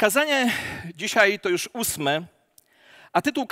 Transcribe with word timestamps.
Kazanie 0.00 0.52
dzisiaj 0.94 1.40
to 1.40 1.48
już 1.48 1.68
ósme, 1.72 2.22
a 3.12 3.22
tytuł 3.22 3.46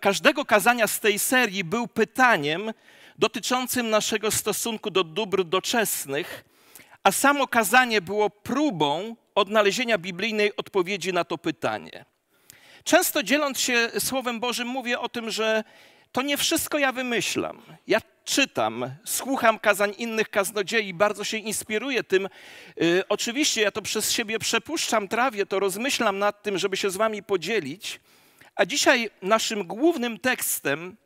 każdego 0.00 0.44
kazania 0.44 0.86
z 0.86 1.00
tej 1.00 1.18
serii 1.18 1.64
był 1.64 1.88
pytaniem 1.88 2.72
dotyczącym 3.18 3.90
naszego 3.90 4.30
stosunku 4.30 4.90
do 4.90 5.04
dóbr 5.04 5.44
doczesnych, 5.44 6.44
a 7.02 7.12
samo 7.12 7.46
kazanie 7.46 8.00
było 8.00 8.30
próbą 8.30 9.16
odnalezienia 9.34 9.98
biblijnej 9.98 10.56
odpowiedzi 10.56 11.12
na 11.12 11.24
to 11.24 11.38
pytanie. 11.38 12.04
Często 12.84 13.22
dzieląc 13.22 13.60
się 13.60 13.90
Słowem 13.98 14.40
Bożym, 14.40 14.68
mówię 14.68 15.00
o 15.00 15.08
tym, 15.08 15.30
że 15.30 15.64
to 16.12 16.22
nie 16.22 16.36
wszystko 16.36 16.78
ja 16.78 16.92
wymyślam. 16.92 17.62
Ja 17.86 18.00
czytam, 18.24 18.90
słucham 19.04 19.58
kazań 19.58 19.94
innych 19.98 20.30
kaznodziei, 20.30 20.94
bardzo 20.94 21.24
się 21.24 21.36
inspiruję 21.36 22.04
tym. 22.04 22.28
Yy, 22.76 23.02
oczywiście 23.08 23.62
ja 23.62 23.70
to 23.70 23.82
przez 23.82 24.12
siebie 24.12 24.38
przepuszczam, 24.38 25.08
trawię 25.08 25.46
to, 25.46 25.60
rozmyślam 25.60 26.18
nad 26.18 26.42
tym, 26.42 26.58
żeby 26.58 26.76
się 26.76 26.90
z 26.90 26.96
wami 26.96 27.22
podzielić. 27.22 28.00
A 28.54 28.64
dzisiaj 28.64 29.10
naszym 29.22 29.64
głównym 29.64 30.18
tekstem, 30.18 30.96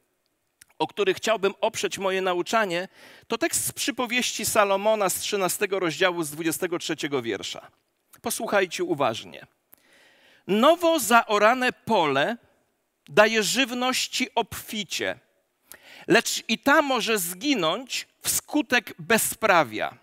o 0.78 0.86
który 0.86 1.14
chciałbym 1.14 1.54
oprzeć 1.60 1.98
moje 1.98 2.22
nauczanie, 2.22 2.88
to 3.28 3.38
tekst 3.38 3.66
z 3.66 3.72
przypowieści 3.72 4.44
Salomona 4.44 5.08
z 5.10 5.20
13 5.20 5.66
rozdziału 5.70 6.22
z 6.22 6.30
23 6.30 6.96
wiersza. 7.22 7.70
Posłuchajcie 8.22 8.84
uważnie. 8.84 9.46
Nowo 10.46 10.98
zaorane 10.98 11.72
pole 11.72 12.36
daje 13.08 13.42
żywności 13.42 14.28
obficie, 14.34 15.18
lecz 16.06 16.42
i 16.48 16.58
ta 16.58 16.82
może 16.82 17.18
zginąć 17.18 18.06
wskutek 18.22 18.94
bezprawia. 18.98 19.98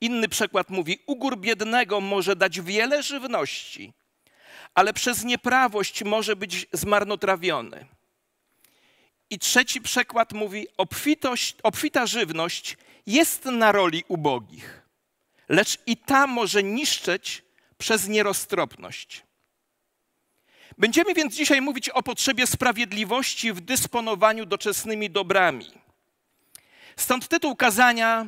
Inny 0.00 0.28
przykład 0.28 0.70
mówi: 0.70 0.98
Ugór 1.06 1.38
biednego 1.38 2.00
może 2.00 2.36
dać 2.36 2.60
wiele 2.60 3.02
żywności, 3.02 3.92
ale 4.74 4.92
przez 4.92 5.24
nieprawość 5.24 6.04
może 6.04 6.36
być 6.36 6.66
zmarnotrawiony. 6.72 7.86
I 9.30 9.38
trzeci 9.38 9.80
przykład 9.80 10.32
mówi: 10.32 10.66
obfitość, 10.76 11.56
obfita 11.62 12.06
żywność 12.06 12.76
jest 13.06 13.44
na 13.44 13.72
roli 13.72 14.04
ubogich, 14.08 14.82
lecz 15.48 15.78
i 15.86 15.96
ta 15.96 16.26
może 16.26 16.62
niszczyć 16.62 17.42
przez 17.78 18.08
nieroztropność. 18.08 19.22
Będziemy 20.80 21.14
więc 21.14 21.34
dzisiaj 21.34 21.60
mówić 21.60 21.88
o 21.88 22.02
potrzebie 22.02 22.46
sprawiedliwości 22.46 23.52
w 23.52 23.60
dysponowaniu 23.60 24.46
doczesnymi 24.46 25.10
dobrami. 25.10 25.66
Stąd 26.96 27.28
tytuł 27.28 27.56
kazania, 27.56 28.26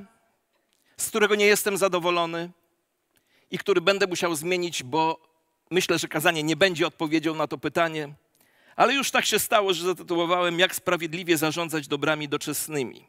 z 0.97 1.09
którego 1.09 1.35
nie 1.35 1.47
jestem 1.47 1.77
zadowolony 1.77 2.51
i 3.51 3.59
który 3.59 3.81
będę 3.81 4.07
musiał 4.07 4.35
zmienić, 4.35 4.83
bo 4.83 5.21
myślę, 5.71 5.99
że 5.99 6.09
kazanie 6.09 6.43
nie 6.43 6.57
będzie 6.57 6.87
odpowiedzią 6.87 7.35
na 7.35 7.47
to 7.47 7.59
pytanie. 7.59 8.13
Ale 8.77 8.95
już 8.95 9.11
tak 9.11 9.27
się 9.27 9.39
stało, 9.39 9.75
że 9.75 9.85
zatytułowałem 9.85 10.59
Jak 10.59 10.75
sprawiedliwie 10.75 11.37
zarządzać 11.37 11.89
dobrami 11.89 12.29
doczesnymi. 12.29 13.07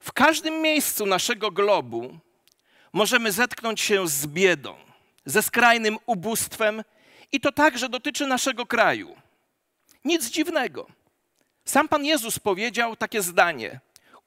W 0.00 0.12
każdym 0.12 0.62
miejscu 0.62 1.06
naszego 1.06 1.50
globu 1.50 2.18
możemy 2.92 3.32
zetknąć 3.32 3.80
się 3.80 4.08
z 4.08 4.26
biedą, 4.26 4.74
ze 5.24 5.42
skrajnym 5.42 5.98
ubóstwem 6.06 6.82
i 7.32 7.40
to 7.40 7.52
także 7.52 7.88
dotyczy 7.88 8.26
naszego 8.26 8.66
kraju. 8.66 9.16
Nic 10.04 10.30
dziwnego. 10.30 10.86
Sam 11.64 11.88
Pan 11.88 12.04
Jezus 12.04 12.38
powiedział 12.38 12.96
takie 12.96 13.22
zdanie: 13.22 13.80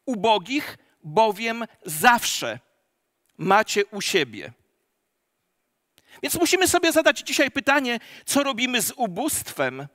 Ubogich 0.05 0.77
bowiem 1.03 1.65
zawsze 1.85 2.59
macie 3.37 3.85
u 3.85 4.01
siebie. 4.01 4.51
Więc 6.23 6.35
musimy 6.35 6.67
sobie 6.67 6.91
zadać 6.91 7.19
dzisiaj 7.19 7.51
pytanie, 7.51 7.99
co 8.25 8.43
robimy 8.43 8.81
z 8.81 8.93
ubóstwem? 8.95 9.87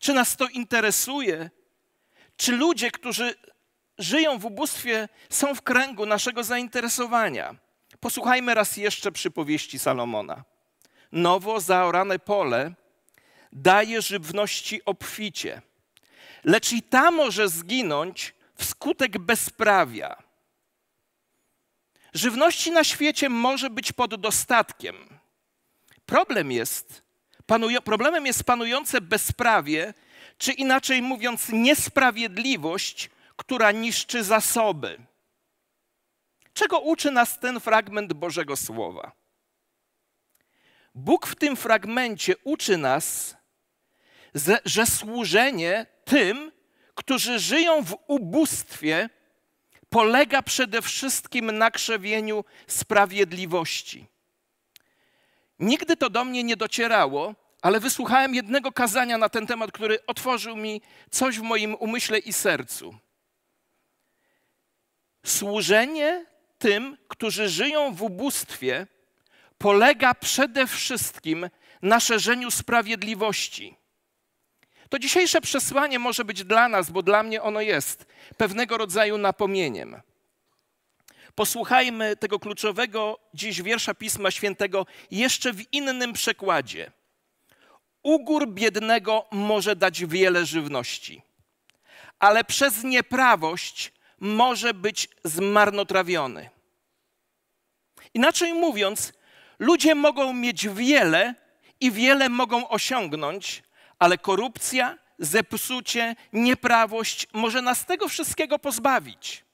Czy 0.00 0.12
nas 0.12 0.36
to 0.36 0.48
interesuje? 0.48 1.50
Czy 2.36 2.52
ludzie, 2.52 2.90
którzy 2.90 3.34
żyją 3.98 4.38
w 4.38 4.44
ubóstwie, 4.44 5.08
są 5.30 5.54
w 5.54 5.62
kręgu 5.62 6.06
naszego 6.06 6.44
zainteresowania? 6.44 7.54
Posłuchajmy 8.00 8.54
raz 8.54 8.76
jeszcze 8.76 9.12
przypowieści 9.12 9.78
Salomona 9.78 10.44
nowo 11.14 11.60
zaorane 11.60 12.18
pole 12.18 12.74
daje 13.52 14.02
żywności 14.02 14.84
obficie, 14.84 15.62
lecz 16.44 16.72
i 16.72 16.82
ta 16.82 17.10
może 17.10 17.48
zginąć 17.48 18.34
wskutek 18.54 19.18
bezprawia. 19.18 20.16
Żywności 22.14 22.70
na 22.70 22.84
świecie 22.84 23.28
może 23.28 23.70
być 23.70 23.92
pod 23.92 24.14
dostatkiem. 24.14 24.96
Problem 26.06 26.52
jest, 26.52 27.02
problemem 27.84 28.26
jest 28.26 28.44
panujące 28.44 29.00
bezprawie, 29.00 29.94
czy 30.38 30.52
inaczej 30.52 31.02
mówiąc, 31.02 31.48
niesprawiedliwość, 31.52 33.10
która 33.36 33.72
niszczy 33.72 34.24
zasoby. 34.24 34.98
Czego 36.54 36.80
uczy 36.80 37.10
nas 37.10 37.40
ten 37.40 37.60
fragment 37.60 38.12
Bożego 38.12 38.56
Słowa? 38.56 39.23
Bóg 40.94 41.26
w 41.26 41.34
tym 41.34 41.56
fragmencie 41.56 42.34
uczy 42.44 42.76
nas, 42.76 43.36
że 44.64 44.86
służenie 44.86 45.86
tym, 46.04 46.52
którzy 46.94 47.38
żyją 47.38 47.84
w 47.84 47.96
ubóstwie, 48.06 49.10
polega 49.88 50.42
przede 50.42 50.82
wszystkim 50.82 51.58
na 51.58 51.70
krzewieniu 51.70 52.44
sprawiedliwości. 52.66 54.06
Nigdy 55.58 55.96
to 55.96 56.10
do 56.10 56.24
mnie 56.24 56.44
nie 56.44 56.56
docierało, 56.56 57.34
ale 57.62 57.80
wysłuchałem 57.80 58.34
jednego 58.34 58.72
kazania 58.72 59.18
na 59.18 59.28
ten 59.28 59.46
temat, 59.46 59.72
który 59.72 60.06
otworzył 60.06 60.56
mi 60.56 60.82
coś 61.10 61.38
w 61.38 61.42
moim 61.42 61.74
umyśle 61.74 62.18
i 62.18 62.32
sercu. 62.32 62.94
Służenie 65.26 66.26
tym, 66.58 66.96
którzy 67.08 67.48
żyją 67.48 67.94
w 67.94 68.02
ubóstwie, 68.02 68.86
polega 69.64 70.14
przede 70.14 70.66
wszystkim 70.66 71.50
na 71.82 72.00
szerzeniu 72.00 72.50
sprawiedliwości. 72.50 73.76
To 74.88 74.98
dzisiejsze 74.98 75.40
przesłanie 75.40 75.98
może 75.98 76.24
być 76.24 76.44
dla 76.44 76.68
nas, 76.68 76.90
bo 76.90 77.02
dla 77.02 77.22
mnie 77.22 77.42
ono 77.42 77.60
jest 77.60 78.06
pewnego 78.36 78.78
rodzaju 78.78 79.18
napomnieniem. 79.18 80.00
Posłuchajmy 81.34 82.16
tego 82.16 82.38
kluczowego 82.38 83.18
dziś 83.34 83.62
wiersza 83.62 83.94
Pisma 83.94 84.30
Świętego 84.30 84.86
jeszcze 85.10 85.52
w 85.52 85.72
innym 85.72 86.12
przekładzie. 86.12 86.92
Ugór 88.02 88.48
biednego 88.48 89.26
może 89.30 89.76
dać 89.76 90.04
wiele 90.04 90.46
żywności, 90.46 91.22
ale 92.18 92.44
przez 92.44 92.82
nieprawość 92.82 93.92
może 94.20 94.74
być 94.74 95.08
zmarnotrawiony. 95.24 96.50
Inaczej 98.14 98.52
mówiąc, 98.52 99.12
Ludzie 99.58 99.94
mogą 99.94 100.32
mieć 100.32 100.68
wiele 100.68 101.34
i 101.80 101.90
wiele 101.90 102.28
mogą 102.28 102.68
osiągnąć, 102.68 103.62
ale 103.98 104.18
korupcja, 104.18 104.98
zepsucie, 105.18 106.16
nieprawość 106.32 107.26
może 107.32 107.62
nas 107.62 107.86
tego 107.86 108.08
wszystkiego 108.08 108.58
pozbawić. 108.58 109.44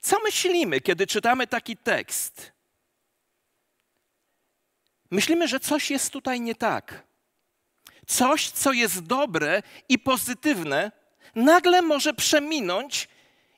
Co 0.00 0.20
myślimy, 0.20 0.80
kiedy 0.80 1.06
czytamy 1.06 1.46
taki 1.46 1.76
tekst? 1.76 2.52
Myślimy, 5.10 5.48
że 5.48 5.60
coś 5.60 5.90
jest 5.90 6.12
tutaj 6.12 6.40
nie 6.40 6.54
tak. 6.54 7.06
Coś, 8.06 8.50
co 8.50 8.72
jest 8.72 9.06
dobre 9.06 9.62
i 9.88 9.98
pozytywne, 9.98 10.92
nagle 11.34 11.82
może 11.82 12.14
przeminąć 12.14 13.08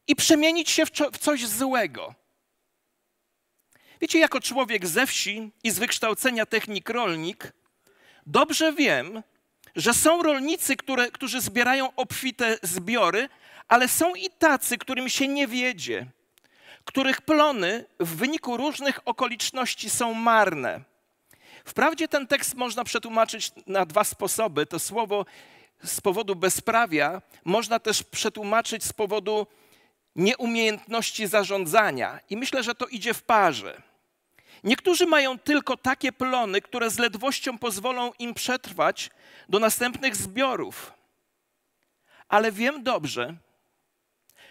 i 0.07 0.17
przemienić 0.17 0.71
się 0.71 0.87
w 0.87 1.19
coś 1.19 1.47
złego. 1.47 2.15
Wiecie, 4.05 4.19
jako 4.19 4.41
człowiek 4.41 4.87
ze 4.87 5.07
wsi 5.07 5.51
i 5.63 5.71
z 5.71 5.79
wykształcenia 5.79 6.47
technik 6.47 6.91
rolnik, 6.91 7.53
dobrze 8.27 8.73
wiem, 8.73 9.23
że 9.77 9.95
są 9.95 10.23
rolnicy, 10.23 10.77
które, 10.77 11.11
którzy 11.11 11.41
zbierają 11.41 11.95
obfite 11.97 12.59
zbiory, 12.63 13.29
ale 13.69 13.89
są 13.89 14.15
i 14.15 14.31
tacy, 14.31 14.79
którym 14.79 15.09
się 15.09 15.29
nie 15.29 15.47
wiedzie, 15.47 16.07
których 16.85 17.21
plony 17.21 17.85
w 18.01 18.17
wyniku 18.17 18.57
różnych 18.57 19.01
okoliczności 19.05 19.91
są 19.91 20.15
marne. 20.15 20.81
Wprawdzie 21.65 22.09
ten 22.09 22.27
tekst 22.27 22.55
można 22.55 22.85
przetłumaczyć 22.85 23.53
na 23.67 23.87
dwa 23.87 24.05
sposoby. 24.05 24.67
To 24.67 24.79
słowo 24.79 25.27
z 25.85 26.01
powodu 26.01 26.37
bezprawia 26.37 27.23
można 27.45 27.79
też 27.79 28.03
przetłumaczyć 28.03 28.85
z 28.85 28.93
powodu 28.93 29.47
nieumiejętności 30.17 31.27
zarządzania. 31.27 32.21
I 32.31 32.37
myślę, 32.37 32.63
że 32.63 32.75
to 32.75 32.87
idzie 32.87 33.15
w 33.15 33.23
parze. 33.23 33.83
Niektórzy 34.65 35.07
mają 35.07 35.39
tylko 35.39 35.77
takie 35.77 36.13
plony, 36.13 36.61
które 36.61 36.91
z 36.91 36.99
ledwością 36.99 37.59
pozwolą 37.59 38.13
im 38.19 38.35
przetrwać 38.35 39.11
do 39.49 39.59
następnych 39.59 40.17
zbiorów. 40.17 40.93
Ale 42.29 42.53
wiem 42.53 42.83
dobrze, 42.83 43.37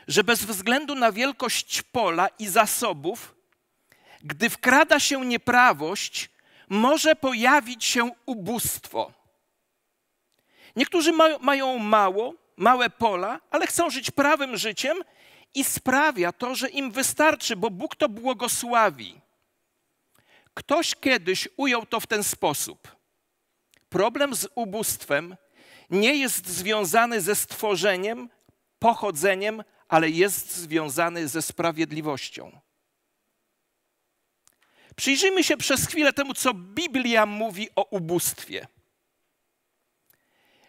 że 0.08 0.24
bez 0.24 0.46
względu 0.46 0.96
na 0.96 1.12
wielkość 1.12 1.82
pola 1.82 2.28
i 2.40 2.48
zasobów, 2.48 3.36
Gdy 4.24 4.50
wkrada 4.50 5.00
się 5.00 5.26
nieprawość, 5.26 6.30
może 6.70 7.16
pojawić 7.16 7.86
się 7.86 8.12
ubóstwo. 8.26 9.14
Niektórzy 10.76 11.12
mają 11.40 11.80
mało, 11.80 12.34
małe 12.58 12.90
pola, 12.90 13.40
ale 13.52 13.68
chcą 13.68 13.90
żyć 13.90 14.12
prawym 14.12 14.58
życiem 14.58 14.98
i 15.56 15.64
sprawia 15.64 16.32
to, 16.32 16.56
że 16.56 16.70
im 16.70 16.92
wystarczy, 16.92 17.56
bo 17.56 17.70
Bóg 17.70 17.96
to 17.96 18.10
błogosławi. 18.10 19.22
Ktoś 20.54 20.96
kiedyś 20.96 21.48
ujął 21.58 21.86
to 21.86 22.00
w 22.00 22.08
ten 22.08 22.24
sposób. 22.24 22.96
Problem 23.90 24.36
z 24.36 24.48
ubóstwem 24.56 25.36
nie 25.90 26.16
jest 26.16 26.48
związany 26.48 27.22
ze 27.22 27.36
stworzeniem, 27.36 28.30
pochodzeniem, 28.80 29.64
ale 29.88 30.10
jest 30.10 30.56
związany 30.56 31.28
ze 31.28 31.42
sprawiedliwością. 31.42 32.60
Przyjrzyjmy 34.96 35.44
się 35.44 35.58
przez 35.58 35.88
chwilę 35.88 36.14
temu, 36.14 36.34
co 36.34 36.54
Biblia 36.54 37.26
mówi 37.26 37.70
o 37.76 37.84
ubóstwie. 37.84 38.68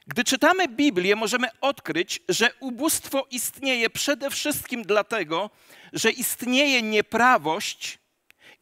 Gdy 0.06 0.24
czytamy 0.24 0.68
Biblię, 0.68 1.16
możemy 1.16 1.48
odkryć, 1.60 2.20
że 2.28 2.54
ubóstwo 2.60 3.26
istnieje 3.30 3.90
przede 3.90 4.30
wszystkim 4.30 4.82
dlatego, 4.82 5.50
że 5.92 6.10
istnieje 6.10 6.82
nieprawość 6.82 7.98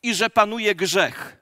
i 0.03 0.15
że 0.15 0.31
panuje 0.31 0.75
grzech. 0.75 1.37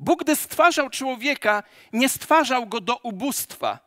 Bóg, 0.00 0.24
gdy 0.24 0.36
stwarzał 0.36 0.90
człowieka, 0.90 1.62
nie 1.92 2.08
stwarzał 2.08 2.66
go 2.66 2.80
do 2.80 2.96
ubóstwa. 2.96 3.78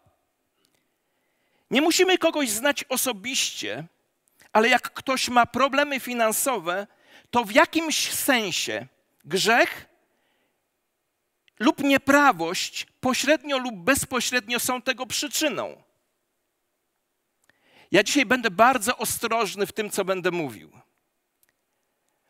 Nie 1.72 1.82
musimy 1.82 2.18
kogoś 2.18 2.50
znać 2.50 2.84
osobiście, 2.90 3.84
ale 4.54 4.70
jak 4.70 4.94
ktoś 4.94 5.30
ma 5.30 5.46
problemy 5.46 6.00
finansowe, 6.00 6.88
to 7.32 7.44
w 7.44 7.52
jakimś 7.52 8.12
sensie 8.12 8.88
grzech 9.26 9.86
lub 11.60 11.80
nieprawość 11.80 12.88
pośrednio 13.02 13.58
lub 13.58 13.76
bezpośrednio 13.76 14.60
są 14.60 14.82
tego 14.82 15.06
przyczyną. 15.06 15.84
Ja 17.92 18.04
dzisiaj 18.04 18.26
będę 18.26 18.52
bardzo 18.52 18.98
ostrożny 18.98 19.66
w 19.66 19.74
tym, 19.74 19.90
co 19.90 20.06
będę 20.06 20.32
mówił, 20.32 20.72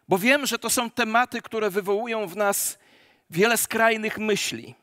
bo 0.08 0.18
wiem, 0.18 0.46
że 0.46 0.60
to 0.60 0.70
są 0.70 0.92
tematy, 0.92 1.42
które 1.42 1.70
wywołują 1.70 2.28
w 2.28 2.36
nas 2.36 2.80
wiele 3.30 3.58
skrajnych 3.58 4.18
myśli. 4.18 4.76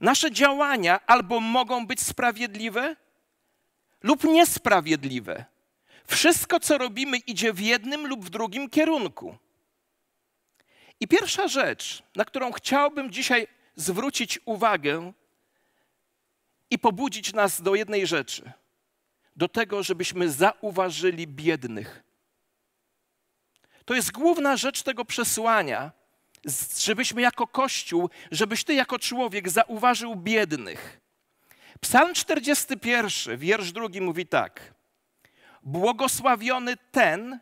Nasze 0.00 0.32
działania 0.32 1.00
albo 1.06 1.40
mogą 1.40 1.86
być 1.86 2.00
sprawiedliwe, 2.00 2.96
lub 4.02 4.24
niesprawiedliwe. 4.24 5.44
Wszystko, 6.06 6.60
co 6.60 6.78
robimy, 6.78 7.18
idzie 7.18 7.52
w 7.52 7.60
jednym 7.60 8.06
lub 8.06 8.24
w 8.24 8.30
drugim 8.30 8.70
kierunku. 8.70 9.36
I 11.00 11.08
pierwsza 11.08 11.48
rzecz, 11.48 12.02
na 12.16 12.24
którą 12.24 12.52
chciałbym 12.52 13.10
dzisiaj 13.10 13.46
zwrócić 13.76 14.40
uwagę 14.44 15.12
i 16.70 16.78
pobudzić 16.78 17.32
nas 17.32 17.62
do 17.62 17.74
jednej 17.74 18.06
rzeczy: 18.06 18.52
do 19.36 19.48
tego, 19.48 19.82
żebyśmy 19.82 20.30
zauważyli 20.30 21.26
biednych. 21.26 22.05
To 23.86 23.94
jest 23.94 24.12
główna 24.12 24.56
rzecz 24.56 24.82
tego 24.82 25.04
przesłania, 25.04 25.92
żebyśmy 26.78 27.22
jako 27.22 27.46
Kościół, 27.46 28.10
żebyś 28.30 28.64
ty 28.64 28.74
jako 28.74 28.98
człowiek 28.98 29.48
zauważył 29.48 30.16
biednych. 30.16 31.00
Psalm 31.80 32.14
41, 32.14 33.38
wiersz 33.38 33.72
drugi 33.72 34.00
mówi 34.00 34.26
tak: 34.26 34.74
Błogosławiony 35.62 36.76
ten, 36.90 37.38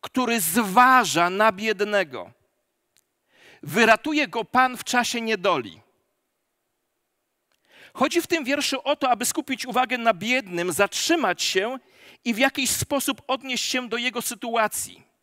który 0.00 0.40
zważa 0.40 1.30
na 1.30 1.52
biednego. 1.52 2.32
Wyratuje 3.62 4.28
go 4.28 4.44
Pan 4.44 4.76
w 4.76 4.84
czasie 4.84 5.20
niedoli. 5.20 5.80
Chodzi 7.94 8.22
w 8.22 8.26
tym 8.26 8.44
wierszu 8.44 8.80
o 8.84 8.96
to, 8.96 9.10
aby 9.10 9.24
skupić 9.24 9.66
uwagę 9.66 9.98
na 9.98 10.14
biednym, 10.14 10.72
zatrzymać 10.72 11.42
się 11.42 11.78
i 12.24 12.34
w 12.34 12.38
jakiś 12.38 12.70
sposób 12.70 13.22
odnieść 13.26 13.64
się 13.64 13.88
do 13.88 13.96
jego 13.96 14.22
sytuacji. 14.22 15.15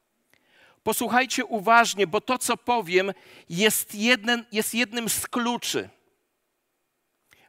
Posłuchajcie 0.84 1.46
uważnie, 1.46 2.08
bo 2.08 2.22
to, 2.22 2.38
co 2.38 2.58
powiem, 2.58 3.14
jest, 3.50 3.96
jeden, 3.96 4.46
jest 4.52 4.74
jednym 4.74 5.10
z 5.10 5.28
kluczy. 5.28 5.90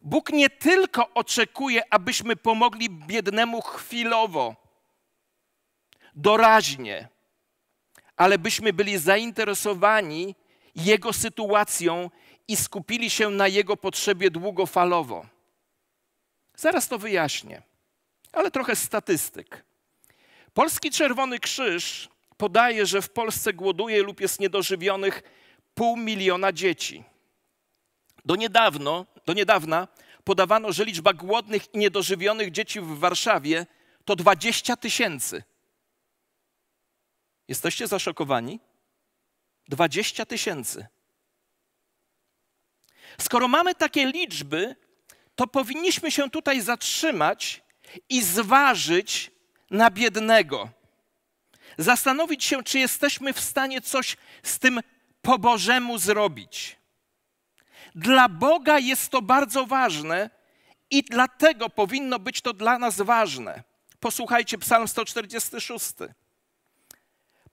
Bóg 0.03 0.31
nie 0.31 0.51
tylko 0.51 1.15
oczekuje, 1.15 1.83
abyśmy 1.91 2.37
pomogli 2.37 2.91
biednemu 2.91 3.63
chwilowo, 3.63 4.57
doraźnie, 6.15 7.09
ale 8.17 8.39
byśmy 8.39 8.73
byli 8.73 8.99
zainteresowani 8.99 10.35
jego 10.75 11.13
sytuacją 11.13 12.11
i 12.49 12.57
skupili 12.57 13.11
się 13.11 13.31
na 13.31 13.49
jego 13.49 13.77
potrzebie 13.77 14.31
długofalowo. 14.31 15.27
Zaraz 16.57 16.89
to 16.89 16.99
wyjaśnię, 16.99 17.63
ale 18.33 18.51
trochę 18.51 18.77
statystyk. 18.77 19.65
Polski 20.55 20.91
Czerwony 20.91 21.39
Krzyż 21.39 22.09
podaje, 22.37 22.87
że 22.87 23.03
w 23.03 23.11
Polsce 23.11 23.53
głoduje 23.53 24.03
lub 24.03 24.21
jest 24.21 24.41
niedożywionych 24.41 25.23
pół 25.75 25.97
miliona 25.97 26.53
dzieci. 26.53 27.05
Do, 28.25 28.37
niedawno, 28.37 29.07
do 29.27 29.33
niedawna 29.33 29.89
podawano, 30.25 30.73
że 30.73 30.85
liczba 30.85 31.13
głodnych 31.13 31.75
i 31.75 31.79
niedożywionych 31.79 32.51
dzieci 32.51 32.81
w 32.81 32.99
Warszawie 32.99 33.67
to 34.05 34.17
20 34.17 34.77
tysięcy. 34.77 35.43
Jesteście 37.49 37.87
zaszokowani? 37.87 38.61
20 39.69 40.27
tysięcy. 40.27 40.87
Skoro 43.21 43.49
mamy 43.49 43.75
takie 43.75 44.07
liczby, 44.07 44.77
to 45.35 45.47
powinniśmy 45.47 46.11
się 46.11 46.31
tutaj 46.31 46.61
zatrzymać 46.61 47.63
i 48.09 48.23
zważyć 48.23 49.31
na 49.71 49.91
biednego. 49.91 50.69
Zastanowić 51.79 52.45
się, 52.45 52.63
czy 52.63 52.79
jesteśmy 52.79 53.33
w 53.33 53.41
stanie 53.41 53.81
coś 53.81 54.17
z 54.43 54.59
tym 54.59 54.81
po 55.23 55.39
Bożemu 55.39 55.99
zrobić. 55.99 56.77
Dla 57.95 58.29
Boga 58.29 58.79
jest 58.79 59.11
to 59.11 59.23
bardzo 59.23 59.67
ważne 59.67 60.31
i 60.91 61.03
dlatego 61.03 61.71
powinno 61.71 62.19
być 62.19 62.41
to 62.41 62.53
dla 62.53 62.79
nas 62.79 63.01
ważne. 63.01 63.63
Posłuchajcie, 64.01 64.59
Psalm 64.59 64.89
146. 64.89 65.93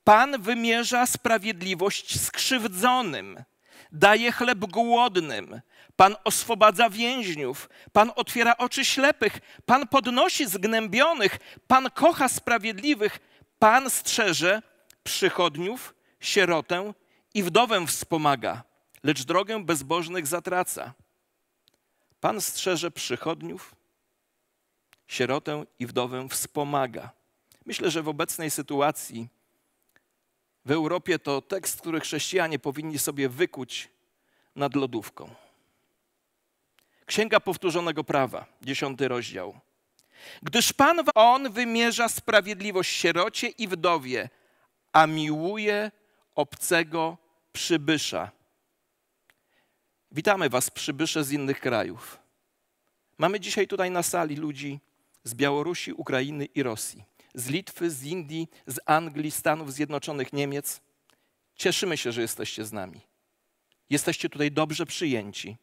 Pan 0.03 0.41
wymierza 0.41 1.06
sprawiedliwość 1.06 2.21
skrzywdzonym, 2.21 3.44
daje 3.91 4.31
chleb 4.31 4.60
głodnym, 4.60 5.62
Pan 5.96 6.15
oswobadza 6.24 6.89
więźniów, 6.89 7.69
Pan 7.93 8.12
otwiera 8.15 8.57
oczy 8.57 8.86
ślepych, 8.86 9.39
Pan 9.65 9.88
podnosi 9.88 10.48
zgnębionych, 10.48 11.38
Pan 11.67 11.89
kocha 11.89 12.29
sprawiedliwych, 12.29 13.19
Pan 13.62 13.89
strzeże 13.89 14.62
przychodniów, 15.03 15.96
sierotę 16.20 16.94
i 17.34 17.44
wdowę 17.44 17.88
wspomaga 17.88 18.63
lecz 19.03 19.24
drogę 19.24 19.63
bezbożnych 19.63 20.27
zatraca. 20.27 20.94
Pan 22.20 22.41
strzeże 22.41 22.91
przychodniów, 22.91 23.75
sierotę 25.08 25.65
i 25.80 25.86
wdowę 25.86 26.27
wspomaga. 26.30 27.12
Myślę, 27.65 27.91
że 27.91 28.03
w 28.03 28.08
obecnej 28.08 28.51
sytuacji 28.51 29.27
w 30.65 30.72
Europie 30.72 31.20
to 31.20 31.41
tekst, 31.41 31.82
który 31.82 32.00
chrześcijanie 32.00 32.60
powinni 32.60 33.00
sobie 33.00 33.30
wykuć 33.30 33.89
nad 34.56 34.75
lodówką. 34.75 35.36
Księga 37.06 37.39
Powtórzonego 37.39 38.03
Prawa, 38.03 38.46
dziesiąty 38.62 39.08
rozdział. 39.08 39.60
Gdyż 40.44 40.74
Pan 40.74 41.00
On 41.16 41.51
wymierza 41.51 42.10
sprawiedliwość 42.10 42.92
sierocie 42.92 43.48
i 43.48 43.68
wdowie, 43.68 44.30
a 44.94 45.08
miłuje 45.08 45.92
obcego 46.36 47.18
przybysza. 47.51 48.32
Witamy 50.12 50.50
Was, 50.50 50.70
przybysze 50.70 51.24
z 51.24 51.32
innych 51.32 51.60
krajów. 51.60 52.20
Mamy 53.18 53.40
dzisiaj 53.40 53.68
tutaj 53.68 53.92
na 53.92 54.04
sali 54.04 54.36
ludzi 54.36 54.80
z 55.24 55.34
Białorusi, 55.34 55.94
Ukrainy 55.94 56.46
i 56.46 56.63
Rosji, 56.63 57.04
z 57.34 57.48
Litwy, 57.48 57.92
z 57.92 58.04
Indii, 58.04 58.50
z 58.68 58.80
Anglii, 58.86 59.32
Stanów 59.32 59.74
Zjednoczonych, 59.74 60.34
Niemiec. 60.34 60.82
Cieszymy 61.56 61.98
się, 61.98 62.12
że 62.12 62.22
jesteście 62.22 62.66
z 62.66 62.74
nami. 62.74 63.01
Jesteście 63.90 64.30
tutaj 64.30 64.51
dobrze 64.51 64.86
przyjęci 64.86 65.58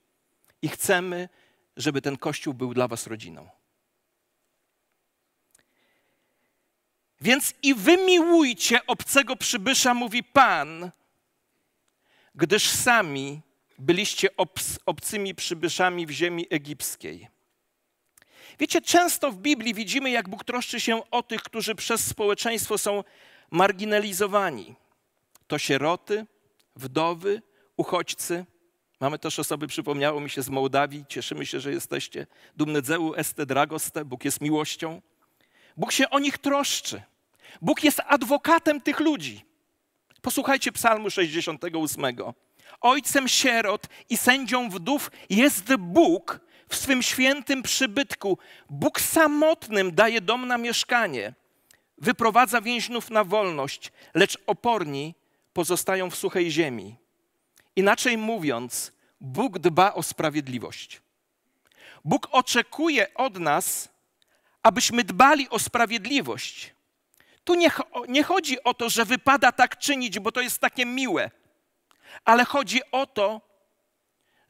i 0.62 0.68
chcemy, 0.68 1.28
żeby 1.76 2.02
ten 2.02 2.16
Kościół 2.16 2.54
był 2.54 2.74
dla 2.74 2.88
Was 2.88 3.06
rodziną. 3.06 3.48
Więc 7.20 7.54
i 7.62 7.74
wymiłujcie 7.74 8.86
obcego 8.86 9.36
przybysza, 9.36 9.94
mówi 9.94 10.24
Pan, 10.24 10.90
gdyż 12.34 12.68
sami 12.68 13.40
byliście 13.78 14.36
obc, 14.36 14.78
obcymi 14.86 15.34
przybyszami 15.34 16.06
w 16.06 16.10
ziemi 16.10 16.46
egipskiej. 16.50 17.28
Wiecie, 18.58 18.80
często 18.80 19.32
w 19.32 19.36
Biblii 19.36 19.74
widzimy, 19.74 20.10
jak 20.10 20.28
Bóg 20.28 20.44
troszczy 20.44 20.80
się 20.80 21.10
o 21.10 21.22
tych, 21.22 21.42
którzy 21.42 21.74
przez 21.74 22.06
społeczeństwo 22.06 22.78
są 22.78 23.04
marginalizowani. 23.50 24.74
to 25.46 25.58
sieroty, 25.58 26.26
wdowy, 26.76 27.42
uchodźcy. 27.76 28.46
Mamy 29.00 29.18
też 29.18 29.38
osoby, 29.38 29.66
przypomniało 29.66 30.20
mi 30.20 30.30
się, 30.30 30.42
z 30.42 30.48
Mołdawii. 30.48 31.04
Cieszymy 31.08 31.46
się, 31.46 31.60
że 31.60 31.72
jesteście. 31.72 32.26
Dumnedzeu 32.56 33.14
este 33.14 33.46
dragoste. 33.46 34.04
Bóg 34.04 34.24
jest 34.24 34.40
miłością. 34.40 35.02
Bóg 35.78 35.92
się 35.92 36.10
o 36.10 36.18
nich 36.18 36.38
troszczy. 36.38 37.02
Bóg 37.62 37.84
jest 37.84 38.00
adwokatem 38.06 38.80
tych 38.80 39.00
ludzi. 39.00 39.44
Posłuchajcie 40.22 40.72
Psalmu 40.72 41.10
68. 41.10 42.04
Ojcem 42.80 43.28
sierot 43.28 43.86
i 44.10 44.16
sędzią 44.16 44.70
wdów 44.70 45.10
jest 45.30 45.76
Bóg 45.76 46.40
w 46.68 46.76
swym 46.76 47.02
świętym 47.02 47.62
przybytku. 47.62 48.38
Bóg 48.70 49.00
samotnym 49.00 49.94
daje 49.94 50.20
dom 50.20 50.48
na 50.48 50.58
mieszkanie. 50.58 51.34
Wyprowadza 51.98 52.60
więźniów 52.60 53.10
na 53.10 53.24
wolność, 53.24 53.92
lecz 54.14 54.38
oporni 54.46 55.14
pozostają 55.52 56.10
w 56.10 56.16
suchej 56.16 56.50
ziemi. 56.50 56.96
Inaczej 57.76 58.18
mówiąc, 58.18 58.92
Bóg 59.20 59.58
dba 59.58 59.94
o 59.94 60.02
sprawiedliwość. 60.02 61.02
Bóg 62.04 62.28
oczekuje 62.32 63.14
od 63.14 63.38
nas, 63.38 63.88
abyśmy 64.68 65.04
dbali 65.04 65.48
o 65.48 65.58
sprawiedliwość. 65.58 66.74
Tu 67.44 67.54
nie, 67.54 67.70
nie, 68.08 68.22
chodzi 68.22 68.62
o 68.64 68.74
to, 68.74 68.90
że 68.90 69.04
wypada 69.04 69.52
tak 69.52 69.78
czynić, 69.78 70.18
bo 70.18 70.32
to 70.32 70.40
jest 70.40 70.60
takie 70.60 70.86
miłe, 70.86 71.30
ale 72.24 72.44
chodzi 72.44 72.80
o 72.92 73.06
to, 73.06 73.40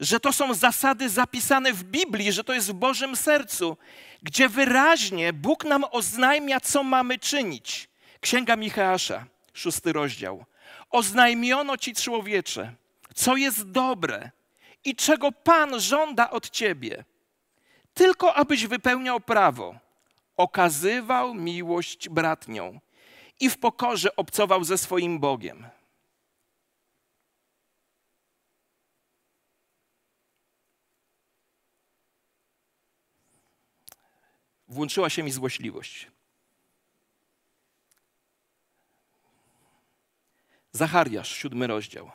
że 0.00 0.20
to 0.20 0.32
są 0.32 0.54
zasady 0.54 1.08
zapisane 1.08 1.72
w 1.72 1.84
Biblii, 1.84 2.32
że 2.32 2.44
to 2.44 2.54
jest 2.54 2.70
w 2.70 2.74
Bożym 2.74 3.16
sercu, 3.16 3.76
gdzie 4.22 4.48
wyraźnie 4.48 5.32
Bóg 5.32 5.64
nam 5.64 5.84
oznajmia, 5.90 6.60
co 6.60 6.82
mamy 6.82 7.18
czynić. 7.18 7.88
Księga 8.20 8.56
Michała, 8.56 8.96
szósty 9.54 9.92
rozdział. 9.92 10.44
Oznajmiono 10.90 11.76
ci 11.76 11.94
człowiecze, 11.94 12.74
co 13.14 13.36
jest 13.36 13.70
dobre 13.70 14.30
i 14.84 14.96
czego 14.96 15.32
Pan 15.32 15.80
żąda 15.80 16.30
od 16.30 16.50
ciebie. 16.50 17.04
Tylko 17.94 18.34
abyś 18.34 18.66
wypełniał 18.66 19.20
prawo, 19.20 19.87
okazywał 20.38 21.34
miłość 21.34 22.08
bratnią 22.08 22.80
i 23.40 23.50
w 23.50 23.58
pokorze 23.58 24.16
obcował 24.16 24.64
ze 24.64 24.78
swoim 24.78 25.18
Bogiem. 25.18 25.66
Włączyła 34.68 35.10
się 35.10 35.22
mi 35.22 35.30
złośliwość. 35.30 36.10
Zachariasz, 40.72 41.36
siódmy 41.36 41.66
rozdział. 41.66 42.10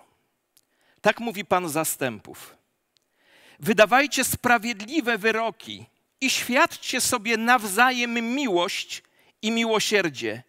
Tak 1.02 1.20
mówi 1.20 1.46
Pan 1.46 1.70
zastępów. 1.70 2.58
Wydawajcie 3.60 4.24
sprawiedliwe 4.24 5.18
wyroki 5.18 5.86
i 6.24 6.30
świadczcie 6.30 7.02
sobie 7.02 7.38
nawzajem 7.38 8.36
miłość 8.36 9.04
i 9.42 9.52
miłosierdzie. 9.52 10.44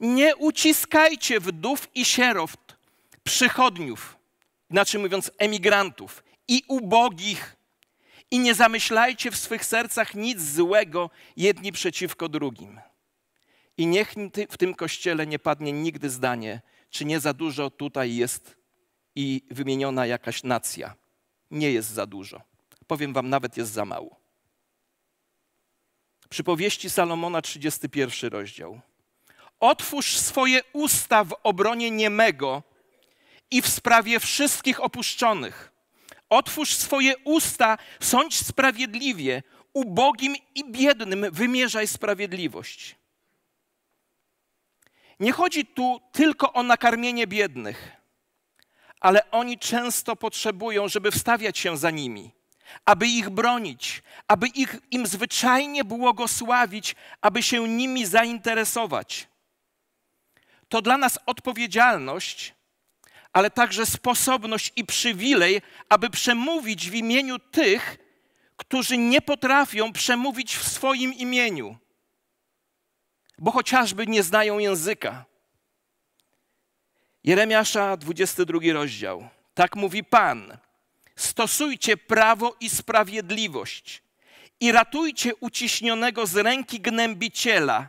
Nie 0.00 0.36
uciskajcie 0.36 1.40
wdów 1.40 1.88
i 1.94 2.04
sierot, 2.04 2.76
przychodniów, 3.24 4.16
inaczej 4.70 5.00
mówiąc 5.00 5.30
emigrantów 5.38 6.24
i 6.48 6.62
ubogich 6.68 7.56
i 8.30 8.38
nie 8.38 8.54
zamyślajcie 8.54 9.30
w 9.30 9.36
swych 9.36 9.64
sercach 9.64 10.14
nic 10.14 10.40
złego 10.40 11.10
jedni 11.36 11.72
przeciwko 11.72 12.28
drugim. 12.28 12.80
I 13.76 13.86
niech 13.86 14.14
w 14.50 14.56
tym 14.56 14.74
kościele 14.74 15.26
nie 15.26 15.38
padnie 15.38 15.72
nigdy 15.72 16.10
zdanie, 16.10 16.60
czy 16.90 17.04
nie 17.04 17.20
za 17.20 17.32
dużo 17.32 17.70
tutaj 17.70 18.16
jest 18.16 18.56
i 19.14 19.42
wymieniona 19.50 20.06
jakaś 20.06 20.42
nacja. 20.42 20.94
Nie 21.50 21.72
jest 21.72 21.90
za 21.90 22.06
dużo. 22.06 22.40
Powiem 22.86 23.12
wam, 23.12 23.28
nawet 23.28 23.56
jest 23.56 23.72
za 23.72 23.84
mało. 23.84 24.23
Przypowieści 26.30 26.90
Salomona, 26.90 27.42
31 27.42 28.30
rozdział. 28.30 28.80
Otwórz 29.60 30.16
swoje 30.16 30.60
usta 30.72 31.24
w 31.24 31.34
obronie 31.42 31.90
niemego 31.90 32.62
i 33.50 33.62
w 33.62 33.68
sprawie 33.68 34.20
wszystkich 34.20 34.84
opuszczonych. 34.84 35.72
Otwórz 36.28 36.74
swoje 36.74 37.14
usta, 37.24 37.78
sądź 38.00 38.46
sprawiedliwie, 38.46 39.42
ubogim 39.72 40.36
i 40.54 40.72
biednym 40.72 41.26
wymierzaj 41.32 41.86
sprawiedliwość. 41.86 42.96
Nie 45.20 45.32
chodzi 45.32 45.66
tu 45.66 46.00
tylko 46.12 46.52
o 46.52 46.62
nakarmienie 46.62 47.26
biednych, 47.26 47.92
ale 49.00 49.30
oni 49.30 49.58
często 49.58 50.16
potrzebują, 50.16 50.88
żeby 50.88 51.10
wstawiać 51.10 51.58
się 51.58 51.76
za 51.76 51.90
nimi, 51.90 52.33
aby 52.84 53.06
ich 53.06 53.30
bronić, 53.30 54.02
aby 54.28 54.46
ich, 54.46 54.76
im 54.90 55.06
zwyczajnie 55.06 55.84
błogosławić, 55.84 56.96
aby 57.20 57.42
się 57.42 57.68
nimi 57.68 58.06
zainteresować. 58.06 59.28
To 60.68 60.82
dla 60.82 60.96
nas 60.96 61.18
odpowiedzialność, 61.26 62.54
ale 63.32 63.50
także 63.50 63.86
sposobność 63.86 64.72
i 64.76 64.84
przywilej, 64.84 65.62
aby 65.88 66.10
przemówić 66.10 66.90
w 66.90 66.94
imieniu 66.94 67.38
tych, 67.38 67.98
którzy 68.56 68.98
nie 68.98 69.20
potrafią 69.20 69.92
przemówić 69.92 70.56
w 70.56 70.68
swoim 70.68 71.14
imieniu 71.14 71.76
bo 73.38 73.50
chociażby 73.50 74.06
nie 74.06 74.22
znają 74.22 74.58
języka. 74.58 75.24
Jeremiasza, 77.24 77.96
22 77.96 78.58
rozdział. 78.72 79.28
Tak 79.54 79.76
mówi 79.76 80.04
Pan. 80.04 80.58
Stosujcie 81.16 81.96
prawo 81.96 82.56
i 82.60 82.70
sprawiedliwość 82.70 84.02
i 84.60 84.72
ratujcie 84.72 85.36
uciśnionego 85.36 86.26
z 86.26 86.36
ręki 86.36 86.80
gnębiciela. 86.80 87.88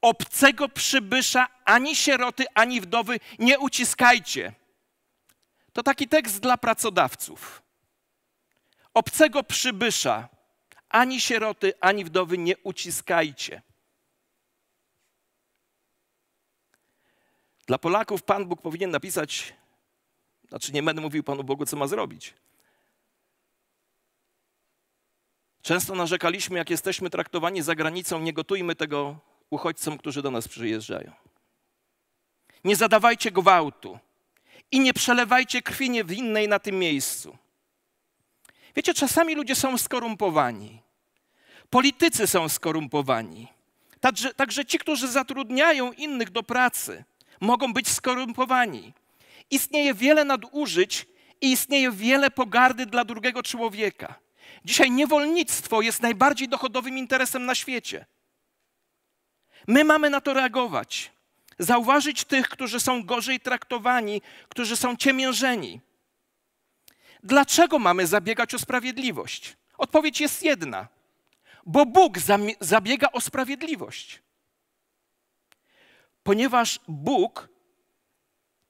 Obcego 0.00 0.68
przybysza 0.68 1.48
ani 1.64 1.96
sieroty, 1.96 2.44
ani 2.54 2.80
wdowy 2.80 3.20
nie 3.38 3.58
uciskajcie. 3.58 4.52
To 5.72 5.82
taki 5.82 6.08
tekst 6.08 6.40
dla 6.40 6.56
pracodawców. 6.56 7.62
Obcego 8.94 9.42
przybysza 9.42 10.28
ani 10.88 11.20
sieroty, 11.20 11.72
ani 11.80 12.04
wdowy 12.04 12.38
nie 12.38 12.56
uciskajcie. 12.58 13.62
Dla 17.66 17.78
Polaków 17.78 18.22
Pan 18.22 18.46
Bóg 18.46 18.62
powinien 18.62 18.90
napisać, 18.90 19.54
znaczy 20.48 20.72
nie 20.72 20.82
będę 20.82 21.02
mówił 21.02 21.22
Panu 21.22 21.44
Bogu, 21.44 21.66
co 21.66 21.76
ma 21.76 21.86
zrobić. 21.86 22.34
Często 25.62 25.94
narzekaliśmy, 25.94 26.58
jak 26.58 26.70
jesteśmy 26.70 27.10
traktowani 27.10 27.62
za 27.62 27.74
granicą, 27.74 28.20
nie 28.20 28.32
gotujmy 28.32 28.74
tego 28.74 29.16
uchodźcom, 29.50 29.98
którzy 29.98 30.22
do 30.22 30.30
nas 30.30 30.48
przyjeżdżają. 30.48 31.12
Nie 32.64 32.76
zadawajcie 32.76 33.30
gwałtu 33.30 33.98
i 34.72 34.80
nie 34.80 34.94
przelewajcie 34.94 35.62
krwi 35.62 35.90
niewinnej 35.90 36.48
na 36.48 36.58
tym 36.58 36.78
miejscu. 36.78 37.38
Wiecie, 38.76 38.94
czasami 38.94 39.34
ludzie 39.34 39.54
są 39.54 39.78
skorumpowani. 39.78 40.82
Politycy 41.70 42.26
są 42.26 42.48
skorumpowani. 42.48 43.48
Także, 44.00 44.34
także 44.34 44.64
ci, 44.64 44.78
którzy 44.78 45.08
zatrudniają 45.08 45.92
innych 45.92 46.30
do 46.30 46.42
pracy 46.42 47.04
mogą 47.40 47.72
być 47.72 47.88
skorumpowani. 47.88 48.92
Istnieje 49.50 49.94
wiele 49.94 50.24
nadużyć 50.24 51.06
i 51.40 51.52
istnieje 51.52 51.92
wiele 51.92 52.30
pogardy 52.30 52.86
dla 52.86 53.04
drugiego 53.04 53.42
człowieka. 53.42 54.14
Dzisiaj 54.64 54.90
niewolnictwo 54.90 55.82
jest 55.82 56.02
najbardziej 56.02 56.48
dochodowym 56.48 56.98
interesem 56.98 57.46
na 57.46 57.54
świecie. 57.54 58.06
My 59.66 59.84
mamy 59.84 60.10
na 60.10 60.20
to 60.20 60.34
reagować. 60.34 61.12
Zauważyć 61.58 62.24
tych, 62.24 62.48
którzy 62.48 62.80
są 62.80 63.04
gorzej 63.04 63.40
traktowani, 63.40 64.22
którzy 64.48 64.76
są 64.76 64.96
ciemiężeni. 64.96 65.80
Dlaczego 67.22 67.78
mamy 67.78 68.06
zabiegać 68.06 68.54
o 68.54 68.58
sprawiedliwość? 68.58 69.56
Odpowiedź 69.78 70.20
jest 70.20 70.42
jedna. 70.42 70.88
Bo 71.66 71.86
Bóg 71.86 72.18
zabiega 72.60 73.08
o 73.12 73.20
sprawiedliwość 73.20 74.22
ponieważ 76.22 76.80
Bóg 76.88 77.48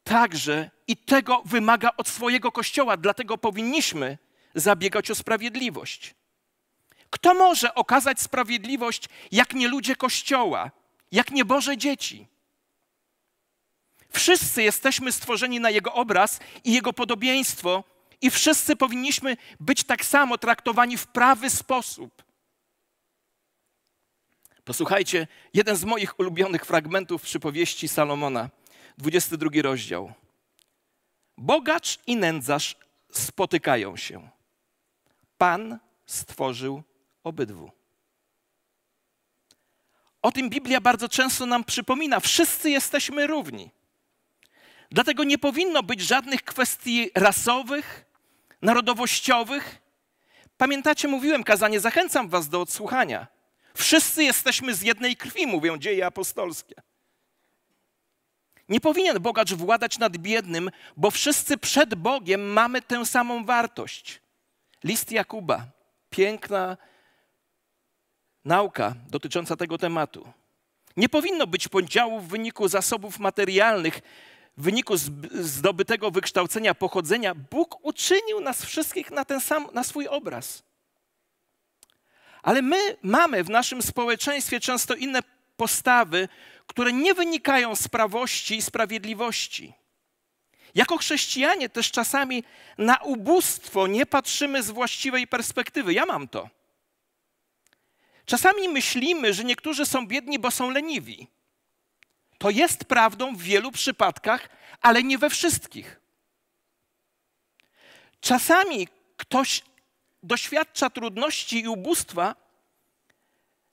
także 0.04 0.70
i 0.86 0.96
tego 0.96 1.42
wymaga 1.44 1.90
od 1.96 2.08
swojego 2.08 2.52
kościoła, 2.52 2.96
dlatego 2.96 3.38
powinniśmy 3.38 4.18
zabiegać 4.54 5.10
o 5.10 5.14
sprawiedliwość. 5.14 6.14
Kto 7.10 7.34
może 7.34 7.74
okazać 7.74 8.20
sprawiedliwość, 8.20 9.08
jak 9.32 9.54
nie 9.54 9.68
ludzie 9.68 9.96
kościoła, 9.96 10.70
jak 11.12 11.30
nie 11.30 11.44
Boże 11.44 11.76
dzieci? 11.76 12.26
Wszyscy 14.10 14.62
jesteśmy 14.62 15.12
stworzeni 15.12 15.60
na 15.60 15.70
Jego 15.70 15.92
obraz 15.92 16.40
i 16.64 16.72
Jego 16.72 16.92
podobieństwo, 16.92 17.84
i 18.22 18.30
wszyscy 18.30 18.76
powinniśmy 18.76 19.36
być 19.60 19.84
tak 19.84 20.04
samo 20.04 20.38
traktowani 20.38 20.96
w 20.96 21.06
prawy 21.06 21.50
sposób. 21.50 22.22
Posłuchajcie, 24.64 25.26
jeden 25.54 25.76
z 25.76 25.84
moich 25.84 26.20
ulubionych 26.20 26.64
fragmentów 26.64 27.22
przypowieści 27.22 27.88
Salomona, 27.88 28.50
22 28.98 29.50
rozdział. 29.62 30.12
Bogacz 31.38 31.98
i 32.06 32.16
nędzarz 32.16 32.76
spotykają 33.12 33.96
się. 33.96 34.28
Pan 35.42 35.78
stworzył 36.06 36.82
obydwu. 37.24 37.70
O 40.22 40.32
tym 40.32 40.50
Biblia 40.50 40.80
bardzo 40.80 41.08
często 41.08 41.46
nam 41.46 41.64
przypomina. 41.64 42.20
Wszyscy 42.20 42.70
jesteśmy 42.70 43.26
równi. 43.26 43.70
Dlatego 44.90 45.24
nie 45.24 45.38
powinno 45.38 45.82
być 45.82 46.00
żadnych 46.00 46.42
kwestii 46.42 47.10
rasowych, 47.14 48.04
narodowościowych. 48.62 49.78
Pamiętacie, 50.56 51.08
mówiłem 51.08 51.44
kazanie, 51.44 51.80
zachęcam 51.80 52.28
was 52.28 52.48
do 52.48 52.60
odsłuchania. 52.60 53.26
Wszyscy 53.74 54.24
jesteśmy 54.24 54.74
z 54.74 54.82
jednej 54.82 55.16
krwi, 55.16 55.46
mówią 55.46 55.78
dzieje 55.78 56.06
apostolskie. 56.06 56.74
Nie 58.68 58.80
powinien 58.80 59.20
bogacz 59.20 59.52
władać 59.52 59.98
nad 59.98 60.16
biednym, 60.16 60.70
bo 60.96 61.10
wszyscy 61.10 61.58
przed 61.58 61.94
Bogiem 61.94 62.52
mamy 62.52 62.82
tę 62.82 63.06
samą 63.06 63.44
wartość. 63.44 64.21
List 64.84 65.12
Jakuba, 65.12 65.66
piękna 66.10 66.76
nauka 68.44 68.94
dotycząca 69.10 69.56
tego 69.56 69.78
tematu. 69.78 70.32
Nie 70.96 71.08
powinno 71.08 71.46
być 71.46 71.68
podziału 71.68 72.20
w 72.20 72.28
wyniku 72.28 72.68
zasobów 72.68 73.18
materialnych, 73.18 74.00
w 74.56 74.62
wyniku 74.62 74.96
zdobytego 75.32 76.10
wykształcenia, 76.10 76.74
pochodzenia. 76.74 77.34
Bóg 77.34 77.84
uczynił 77.84 78.40
nas 78.40 78.64
wszystkich 78.64 79.10
na, 79.10 79.24
ten 79.24 79.40
sam, 79.40 79.68
na 79.72 79.84
swój 79.84 80.08
obraz. 80.08 80.62
Ale 82.42 82.62
my 82.62 82.96
mamy 83.02 83.44
w 83.44 83.50
naszym 83.50 83.82
społeczeństwie 83.82 84.60
często 84.60 84.94
inne 84.94 85.20
postawy, 85.56 86.28
które 86.66 86.92
nie 86.92 87.14
wynikają 87.14 87.76
z 87.76 87.88
prawości 87.88 88.56
i 88.56 88.62
sprawiedliwości. 88.62 89.74
Jako 90.74 90.98
chrześcijanie 90.98 91.68
też 91.68 91.90
czasami 91.90 92.44
na 92.78 92.96
ubóstwo 92.96 93.86
nie 93.86 94.06
patrzymy 94.06 94.62
z 94.62 94.70
właściwej 94.70 95.26
perspektywy. 95.26 95.94
Ja 95.94 96.06
mam 96.06 96.28
to. 96.28 96.48
Czasami 98.24 98.68
myślimy, 98.68 99.34
że 99.34 99.44
niektórzy 99.44 99.86
są 99.86 100.06
biedni, 100.06 100.38
bo 100.38 100.50
są 100.50 100.70
leniwi. 100.70 101.28
To 102.38 102.50
jest 102.50 102.84
prawdą 102.84 103.36
w 103.36 103.42
wielu 103.42 103.72
przypadkach, 103.72 104.48
ale 104.80 105.02
nie 105.02 105.18
we 105.18 105.30
wszystkich. 105.30 106.00
Czasami 108.20 108.88
ktoś 109.16 109.62
doświadcza 110.22 110.90
trudności 110.90 111.60
i 111.60 111.68
ubóstwa, 111.68 112.34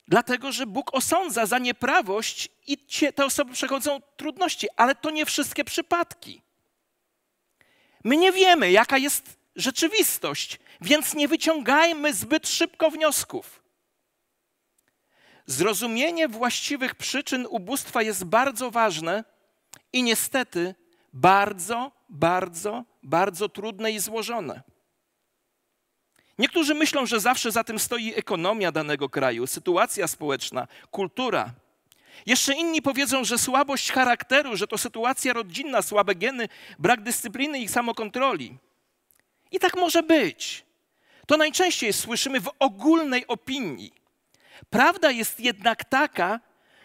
dlatego 0.08 0.52
że 0.52 0.66
Bóg 0.66 0.94
osądza 0.94 1.46
za 1.46 1.60
nieprawość 1.60 2.50
i 2.68 2.78
te 3.16 3.26
osoby 3.26 3.54
przechodzą 3.54 4.02
trudności, 4.18 4.68
ale 4.76 4.96
to 4.96 5.10
nie 5.10 5.26
wszystkie 5.26 5.64
przypadki. 5.64 6.42
My 8.04 8.18
nie 8.18 8.32
wiemy, 8.32 8.72
jaka 8.72 8.98
jest 8.98 9.38
rzeczywistość, 9.56 10.60
więc 10.82 11.14
nie 11.14 11.28
wyciągajmy 11.28 12.14
zbyt 12.14 12.48
szybko 12.48 12.92
wniosków. 12.92 13.64
Zrozumienie 15.46 16.28
właściwych 16.28 16.96
przyczyn 16.96 17.48
ubóstwa 17.50 18.02
jest 18.02 18.24
bardzo 18.24 18.72
ważne 18.72 19.24
i 19.94 20.04
niestety 20.04 20.76
bardzo, 21.14 21.92
bardzo, 22.10 22.84
bardzo 23.04 23.50
trudne 23.50 23.92
i 23.92 24.00
złożone. 24.00 24.62
Niektórzy 26.38 26.76
myślą, 26.76 27.06
że 27.06 27.20
zawsze 27.20 27.52
za 27.52 27.64
tym 27.64 27.80
stoi 27.80 28.14
ekonomia 28.16 28.72
danego 28.72 29.10
kraju, 29.10 29.48
sytuacja 29.48 30.08
społeczna, 30.08 30.68
kultura. 30.92 31.54
Jeszcze 32.26 32.54
inni 32.54 32.82
powiedzą, 32.82 33.24
że 33.24 33.38
słabość 33.38 33.92
charakteru, 33.92 34.58
że 34.58 34.68
to 34.68 34.78
sytuacja 34.78 35.34
rodzinna, 35.34 35.82
słabe 35.82 36.16
geny, 36.16 36.50
brak 36.80 37.02
dyscypliny 37.04 37.60
i 37.60 37.68
samokontroli. 37.68 38.58
I 39.52 39.60
tak 39.60 39.76
może 39.78 40.04
być. 40.04 40.66
To 41.28 41.38
najczęściej 41.38 41.94
słyszymy 41.94 42.42
w 42.42 42.52
ogólnej 42.60 43.28
opinii. 43.28 43.94
Prawda 44.70 45.12
jest 45.12 45.40
jednak 45.40 45.86
taka, 45.86 46.40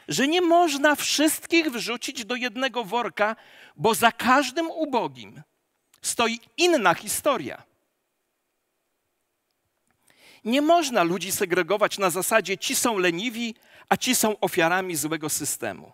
że 0.08 0.28
nie 0.28 0.40
można 0.40 0.94
wszystkich 0.94 1.70
wrzucić 1.70 2.24
do 2.24 2.34
jednego 2.34 2.84
worka, 2.84 3.36
bo 3.76 3.94
za 3.94 4.12
każdym 4.12 4.70
ubogim 4.70 5.42
stoi 6.02 6.40
inna 6.56 6.94
historia. 6.94 7.62
Nie 10.44 10.62
można 10.62 11.02
ludzi 11.02 11.32
segregować 11.32 11.98
na 11.98 12.10
zasadzie 12.10 12.58
ci 12.58 12.74
są 12.74 12.98
leniwi, 12.98 13.54
a 13.88 13.96
ci 13.96 14.14
są 14.14 14.40
ofiarami 14.40 14.96
złego 14.96 15.30
systemu. 15.30 15.92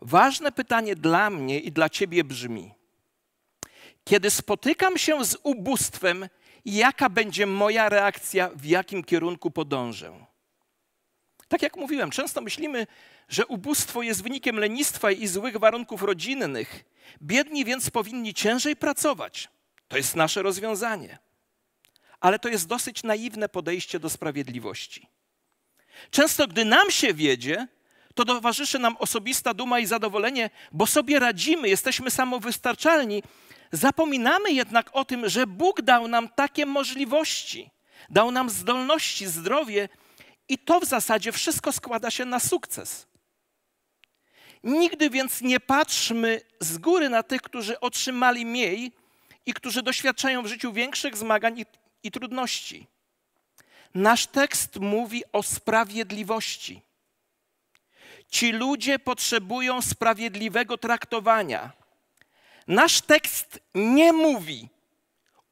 Ważne 0.00 0.52
pytanie 0.52 0.96
dla 0.96 1.30
mnie 1.30 1.60
i 1.60 1.72
dla 1.72 1.88
ciebie 1.88 2.24
brzmi: 2.24 2.74
kiedy 4.04 4.30
spotykam 4.30 4.98
się 4.98 5.24
z 5.24 5.36
ubóstwem, 5.42 6.28
jaka 6.64 7.10
będzie 7.10 7.46
moja 7.46 7.88
reakcja, 7.88 8.50
w 8.54 8.64
jakim 8.64 9.04
kierunku 9.04 9.50
podążę? 9.50 10.26
Tak 11.48 11.62
jak 11.62 11.76
mówiłem, 11.76 12.10
często 12.10 12.40
myślimy, 12.40 12.86
że 13.28 13.46
ubóstwo 13.46 14.02
jest 14.02 14.22
wynikiem 14.22 14.58
lenistwa 14.58 15.10
i 15.10 15.26
złych 15.26 15.56
warunków 15.56 16.02
rodzinnych. 16.02 16.84
Biedni 17.22 17.64
więc 17.64 17.90
powinni 17.90 18.34
ciężej 18.34 18.76
pracować. 18.76 19.48
To 19.88 19.96
jest 19.96 20.16
nasze 20.16 20.42
rozwiązanie. 20.42 21.18
Ale 22.20 22.38
to 22.38 22.48
jest 22.48 22.66
dosyć 22.66 23.02
naiwne 23.02 23.48
podejście 23.48 24.00
do 24.00 24.10
sprawiedliwości. 24.10 25.08
Często, 26.10 26.46
gdy 26.46 26.64
nam 26.64 26.90
się 26.90 27.14
wiedzie, 27.14 27.66
to 28.14 28.24
towarzyszy 28.24 28.78
nam 28.78 28.96
osobista 28.96 29.54
duma 29.54 29.78
i 29.78 29.86
zadowolenie, 29.86 30.50
bo 30.72 30.86
sobie 30.86 31.18
radzimy, 31.18 31.68
jesteśmy 31.68 32.10
samowystarczalni. 32.10 33.22
Zapominamy 33.72 34.52
jednak 34.52 34.90
o 34.92 35.04
tym, 35.04 35.28
że 35.28 35.46
Bóg 35.46 35.82
dał 35.82 36.08
nam 36.08 36.28
takie 36.28 36.66
możliwości, 36.66 37.70
dał 38.10 38.30
nam 38.30 38.50
zdolności, 38.50 39.26
zdrowie 39.26 39.88
i 40.48 40.58
to 40.58 40.80
w 40.80 40.84
zasadzie 40.84 41.32
wszystko 41.32 41.72
składa 41.72 42.10
się 42.10 42.24
na 42.24 42.40
sukces. 42.40 43.06
Nigdy 44.64 45.10
więc 45.10 45.40
nie 45.40 45.60
patrzmy 45.60 46.40
z 46.60 46.78
góry 46.78 47.08
na 47.08 47.22
tych, 47.22 47.42
którzy 47.42 47.80
otrzymali 47.80 48.46
mniej 48.46 48.92
i 49.46 49.54
którzy 49.54 49.82
doświadczają 49.82 50.42
w 50.42 50.46
życiu 50.46 50.72
większych 50.72 51.16
zmagań 51.16 51.60
i, 51.60 51.66
i 52.02 52.10
trudności. 52.10 52.86
Nasz 53.94 54.26
tekst 54.26 54.76
mówi 54.76 55.22
o 55.32 55.42
sprawiedliwości. 55.42 56.82
Ci 58.28 58.52
ludzie 58.52 58.98
potrzebują 58.98 59.82
sprawiedliwego 59.82 60.78
traktowania. 60.78 61.72
Nasz 62.66 63.00
tekst 63.00 63.60
nie 63.74 64.12
mówi, 64.12 64.68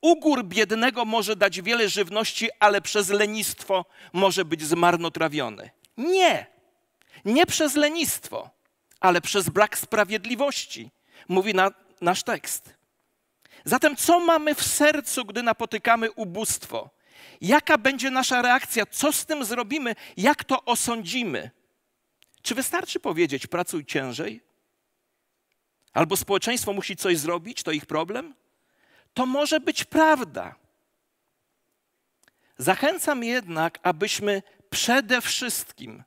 Ugór 0.02 0.44
biednego 0.44 1.04
może 1.04 1.36
dać 1.36 1.60
wiele 1.60 1.88
żywności, 1.88 2.48
ale 2.60 2.80
przez 2.80 3.08
lenistwo 3.08 3.84
może 4.12 4.44
być 4.44 4.62
zmarnotrawiony. 4.62 5.70
Nie, 5.96 6.46
nie 7.24 7.46
przez 7.46 7.74
lenistwo, 7.74 8.50
ale 9.00 9.20
przez 9.20 9.48
brak 9.48 9.78
sprawiedliwości, 9.78 10.90
mówi 11.28 11.54
na, 11.54 11.70
nasz 12.00 12.22
tekst. 12.22 12.74
Zatem, 13.64 13.96
co 13.96 14.20
mamy 14.20 14.54
w 14.54 14.62
sercu, 14.62 15.24
gdy 15.24 15.42
napotykamy 15.42 16.12
ubóstwo? 16.12 16.90
Jaka 17.40 17.78
będzie 17.78 18.10
nasza 18.10 18.42
reakcja? 18.42 18.86
Co 18.86 19.12
z 19.12 19.26
tym 19.26 19.44
zrobimy? 19.44 19.94
Jak 20.16 20.44
to 20.44 20.64
osądzimy? 20.64 21.50
Czy 22.42 22.54
wystarczy 22.54 23.00
powiedzieć, 23.00 23.46
pracuj 23.46 23.84
ciężej? 23.84 24.40
Albo 25.92 26.16
społeczeństwo 26.16 26.72
musi 26.72 26.96
coś 26.96 27.18
zrobić, 27.18 27.62
to 27.62 27.70
ich 27.70 27.86
problem? 27.86 28.34
To 29.14 29.26
może 29.26 29.60
być 29.60 29.84
prawda. 29.84 30.54
Zachęcam 32.58 33.24
jednak, 33.24 33.78
abyśmy 33.82 34.42
przede 34.70 35.20
wszystkim, 35.20 36.02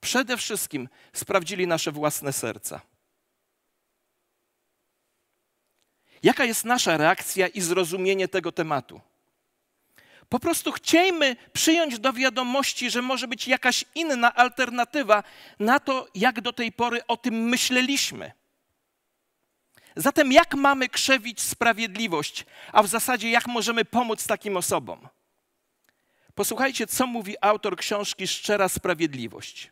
przede 0.00 0.36
wszystkim 0.36 0.88
sprawdzili 1.12 1.66
nasze 1.66 1.92
własne 1.92 2.32
serca. 2.32 2.80
Jaka 6.22 6.44
jest 6.44 6.64
nasza 6.64 6.96
reakcja 6.96 7.48
i 7.48 7.60
zrozumienie 7.60 8.28
tego 8.28 8.52
tematu? 8.52 9.00
Po 10.28 10.40
prostu 10.40 10.72
chciejmy 10.72 11.36
przyjąć 11.52 11.98
do 11.98 12.12
wiadomości, 12.12 12.90
że 12.90 13.02
może 13.02 13.28
być 13.28 13.48
jakaś 13.48 13.84
inna 13.94 14.34
alternatywa 14.34 15.22
na 15.58 15.80
to, 15.80 16.08
jak 16.14 16.40
do 16.40 16.52
tej 16.52 16.72
pory 16.72 17.06
o 17.06 17.16
tym 17.16 17.34
myśleliśmy. 17.34 18.32
Zatem 19.96 20.32
jak 20.32 20.54
mamy 20.54 20.88
krzewić 20.88 21.40
sprawiedliwość, 21.40 22.44
a 22.72 22.82
w 22.82 22.86
zasadzie 22.86 23.30
jak 23.30 23.46
możemy 23.46 23.84
pomóc 23.84 24.26
takim 24.26 24.56
osobom? 24.56 25.08
Posłuchajcie, 26.34 26.86
co 26.86 27.06
mówi 27.06 27.36
autor 27.40 27.76
książki 27.76 28.26
Szczera 28.26 28.68
Sprawiedliwość. 28.68 29.70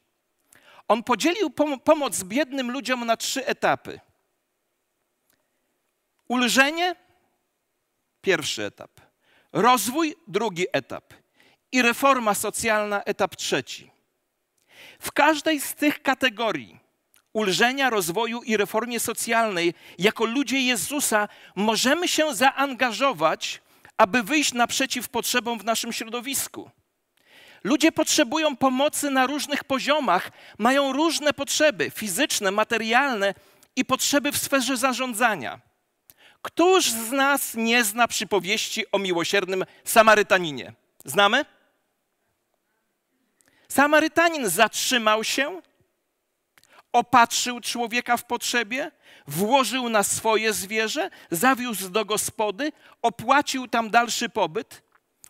On 0.88 1.02
podzielił 1.02 1.50
pom 1.50 1.80
pomoc 1.80 2.22
biednym 2.22 2.70
ludziom 2.70 3.06
na 3.06 3.16
trzy 3.16 3.46
etapy. 3.46 4.00
Ulżenie, 6.28 6.96
pierwszy 8.20 8.64
etap. 8.64 8.90
Rozwój, 9.54 10.14
drugi 10.28 10.66
etap. 10.72 11.14
I 11.72 11.82
reforma 11.82 12.34
socjalna, 12.34 13.04
etap 13.04 13.36
trzeci. 13.36 13.90
W 14.98 15.12
każdej 15.12 15.60
z 15.60 15.74
tych 15.74 16.02
kategorii 16.02 16.80
ulżenia, 17.32 17.90
rozwoju 17.90 18.42
i 18.42 18.56
reformie 18.56 19.00
socjalnej, 19.00 19.74
jako 19.98 20.24
ludzie 20.24 20.60
Jezusa, 20.60 21.28
możemy 21.56 22.08
się 22.08 22.34
zaangażować, 22.34 23.62
aby 23.98 24.22
wyjść 24.22 24.52
naprzeciw 24.52 25.08
potrzebom 25.08 25.58
w 25.58 25.64
naszym 25.64 25.92
środowisku. 25.92 26.70
Ludzie 27.64 27.92
potrzebują 27.92 28.56
pomocy 28.56 29.10
na 29.10 29.26
różnych 29.26 29.64
poziomach, 29.64 30.30
mają 30.58 30.92
różne 30.92 31.32
potrzeby 31.32 31.90
fizyczne, 31.90 32.50
materialne 32.50 33.34
i 33.76 33.84
potrzeby 33.84 34.32
w 34.32 34.38
sferze 34.38 34.76
zarządzania. 34.76 35.60
Któż 36.44 36.90
z 36.90 37.12
nas 37.12 37.54
nie 37.54 37.84
zna 37.84 38.08
przypowieści 38.08 38.90
o 38.92 38.98
miłosiernym 38.98 39.64
Samarytaninie? 39.84 40.72
Znamy? 41.04 41.44
Samarytanin 43.68 44.48
zatrzymał 44.48 45.24
się, 45.24 45.62
opatrzył 46.92 47.60
człowieka 47.60 48.16
w 48.16 48.24
potrzebie, 48.24 48.90
włożył 49.26 49.88
na 49.88 50.02
swoje 50.02 50.52
zwierzę, 50.52 51.10
zawiózł 51.30 51.90
do 51.90 52.04
gospody, 52.04 52.72
opłacił 53.02 53.68
tam 53.68 53.90
dalszy 53.90 54.28
pobyt, 54.28 54.82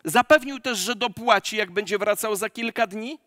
zapewnił 0.05 0.61
też, 0.61 0.79
że 0.79 0.95
dopłaci, 0.95 1.57
jak 1.57 1.71
będzie 1.71 1.99
wracał 1.99 2.37
za 2.37 2.51
kilka 2.51 2.87
dni. 2.87 3.19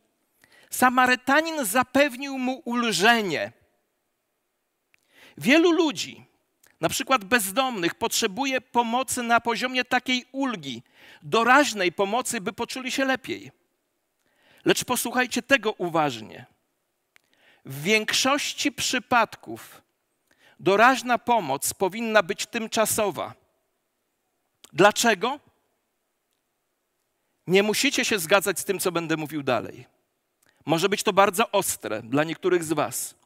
Samarytanin 0.69 1.65
zapewnił 1.65 2.37
mu 2.37 2.61
ulżenie. 2.65 3.51
Wielu 5.37 5.71
ludzi, 5.71 6.27
na 6.81 6.89
przykład 6.89 7.25
bezdomnych, 7.25 7.95
potrzebuje 7.95 8.61
pomocy 8.61 9.23
na 9.23 9.39
poziomie 9.39 9.85
takiej 9.85 10.25
ulgi, 10.31 10.83
doraźnej 11.23 11.91
pomocy, 11.91 12.41
by 12.41 12.53
poczuli 12.53 12.91
się 12.91 13.05
lepiej. 13.05 13.51
Lecz 14.65 14.83
posłuchajcie 14.83 15.41
tego 15.41 15.71
uważnie. 15.71 16.45
W 17.65 17.81
większości 17.81 18.71
przypadków 18.71 19.81
doraźna 20.59 21.17
pomoc 21.17 21.73
powinna 21.73 22.23
być 22.23 22.45
tymczasowa. 22.45 23.33
Dlaczego? 24.73 25.39
Nie 27.47 27.63
musicie 27.63 28.05
się 28.05 28.19
zgadzać 28.19 28.59
z 28.59 28.65
tym, 28.65 28.79
co 28.79 28.91
będę 28.91 29.17
mówił 29.17 29.43
dalej. 29.43 29.85
Może 30.65 30.89
być 30.89 31.03
to 31.03 31.13
bardzo 31.13 31.51
ostre 31.51 32.01
dla 32.01 32.23
niektórych 32.23 32.63
z 32.63 32.73
Was. 32.73 33.16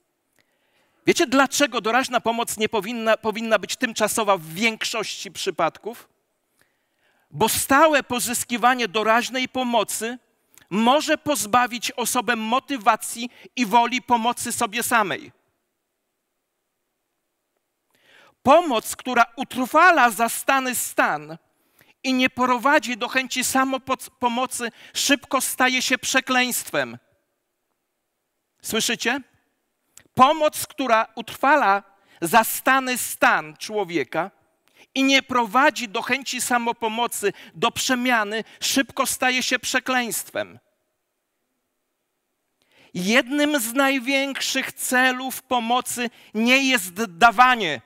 Wiecie, 1.05 1.27
dlaczego 1.27 1.81
doraźna 1.81 2.21
pomoc 2.21 2.57
nie 2.57 2.69
powinna, 2.69 3.17
powinna 3.17 3.59
być 3.59 3.75
tymczasowa 3.75 4.37
w 4.37 4.45
większości 4.45 5.31
przypadków? 5.31 6.09
Bo 7.31 7.49
stałe 7.49 8.03
pozyskiwanie 8.03 8.87
doraźnej 8.87 9.49
pomocy 9.49 10.17
może 10.69 11.17
pozbawić 11.17 11.91
osobę 11.91 12.35
motywacji 12.35 13.29
i 13.55 13.65
woli 13.65 14.01
pomocy 14.01 14.51
sobie 14.51 14.83
samej. 14.83 15.31
Pomoc, 18.43 18.95
która 18.95 19.25
utrwala 19.35 20.09
zastany 20.09 20.75
stan 20.75 21.37
i 22.03 22.13
nie 22.13 22.29
prowadzi 22.29 22.97
do 22.97 23.07
chęci 23.07 23.43
samopomocy, 23.43 24.71
szybko 24.93 25.41
staje 25.41 25.81
się 25.81 25.97
przekleństwem. 25.97 26.97
Słyszycie? 28.61 29.21
Pomoc, 30.21 30.67
która 30.67 31.07
utrwala 31.15 31.83
zastany 32.21 32.97
stan 32.97 33.57
człowieka 33.57 34.31
i 34.95 35.03
nie 35.03 35.23
prowadzi 35.23 35.89
do 35.89 36.01
chęci 36.01 36.41
samopomocy, 36.41 37.33
do 37.53 37.71
przemiany, 37.71 38.43
szybko 38.59 39.05
staje 39.05 39.43
się 39.43 39.59
przekleństwem. 39.59 40.59
Jednym 42.93 43.59
z 43.59 43.73
największych 43.73 44.73
celów 44.73 45.41
pomocy 45.41 46.09
nie 46.33 46.69
jest 46.69 46.93
dawanie, 47.05 47.81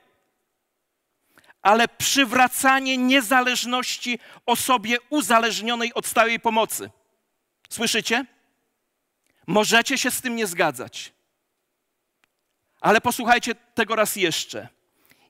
ale 1.62 1.88
przywracanie 1.88 2.96
niezależności 2.96 4.18
osobie 4.46 4.96
uzależnionej 5.10 5.94
od 5.94 6.06
stałej 6.06 6.40
pomocy. 6.40 6.90
Słyszycie? 7.70 8.24
Możecie 9.46 9.98
się 9.98 10.10
z 10.10 10.20
tym 10.20 10.36
nie 10.36 10.46
zgadzać. 10.46 11.15
Ale 12.80 13.00
posłuchajcie 13.00 13.54
tego 13.54 13.96
raz 13.96 14.16
jeszcze. 14.16 14.68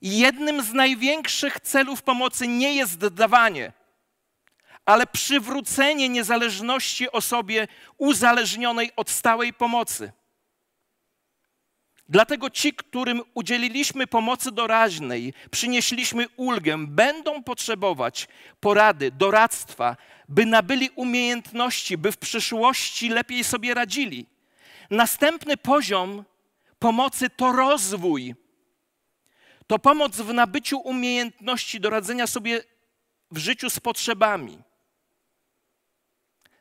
Jednym 0.02 0.62
z 0.62 0.72
największych 0.72 1.61
celów 1.61 2.02
pomocy 2.02 2.48
nie 2.48 2.74
jest 2.74 3.06
dawanie, 3.06 3.72
ale 4.85 5.06
przywrócenie 5.06 6.09
niezależności 6.09 7.11
osobie 7.11 7.68
uzależnionej 7.98 8.90
od 8.96 9.11
stałej 9.11 9.52
pomocy. 9.52 10.12
Dlatego 12.09 12.50
ci, 12.50 12.72
którym 12.72 13.22
udzieliliśmy 13.35 14.06
pomocy 14.06 14.52
doraźnej, 14.52 15.35
przynieśliśmy 15.50 16.26
ulgę, 16.37 16.87
będą 16.87 17.42
potrzebować 17.42 18.28
porady, 18.61 19.11
doradztwa, 19.11 19.96
by 20.28 20.46
nabyli 20.46 20.90
umiejętności, 20.90 21.98
by 21.98 22.12
w 22.12 22.16
przyszłości 22.16 23.09
lepiej 23.09 23.44
sobie 23.44 23.74
radzili. 23.74 24.26
Następny 24.90 25.56
poziom 25.56 26.24
pomocy 26.87 27.31
to 27.31 27.53
rozwój. 27.53 28.35
To 29.66 29.79
pomoc 29.79 30.16
w 30.16 30.33
nabyciu 30.35 30.79
umiejętności 30.79 31.81
do 31.81 31.90
radzenia 31.90 32.27
sobie 32.27 32.62
w 33.31 33.38
życiu 33.38 33.70
z 33.70 33.81
potrzebami. 33.81 34.59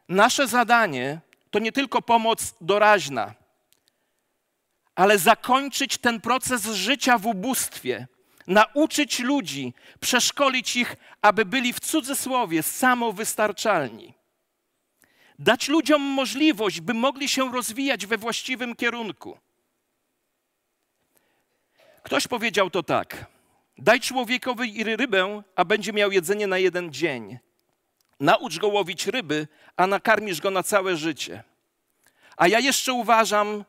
Nasze 0.10 0.48
zadanie 0.48 1.22
to 1.52 1.60
nie 1.60 1.72
tylko 1.72 2.02
pomoc 2.02 2.56
doraźna, 2.62 3.34
ale 4.96 5.20
zakończyć 5.20 5.98
ten 5.98 6.22
proces 6.22 6.66
życia 6.66 7.18
w 7.18 7.26
ubóstwie, 7.26 8.08
nauczyć 8.48 9.20
ludzi, 9.20 9.74
przeszkolić 10.00 10.76
ich, 10.76 10.96
aby 11.22 11.46
byli 11.46 11.74
w 11.74 11.80
cudzysłowie 11.80 12.64
samowystarczalni. 12.64 14.14
Dać 15.40 15.68
ludziom 15.68 16.02
możliwość, 16.02 16.82
by 16.82 16.94
mogli 16.94 17.30
się 17.30 17.52
rozwijać 17.52 18.06
we 18.06 18.18
właściwym 18.18 18.76
kierunku. 18.76 19.45
Ktoś 22.06 22.28
powiedział 22.28 22.70
to 22.70 22.84
tak: 22.84 23.26
Daj 23.78 24.00
człowiekowi 24.00 24.84
rybę, 24.84 25.44
a 25.56 25.66
będzie 25.66 25.94
miał 25.94 26.12
jedzenie 26.12 26.48
na 26.48 26.58
jeden 26.58 26.94
dzień. 26.94 27.38
Naucz 28.20 28.60
go 28.60 28.68
łowić 28.68 29.08
ryby, 29.08 29.48
a 29.78 29.88
nakarmisz 29.88 30.42
go 30.42 30.52
na 30.52 30.64
całe 30.64 30.98
życie. 30.98 31.44
A 32.38 32.48
ja 32.48 32.60
jeszcze 32.60 32.94
uważam, 32.94 33.66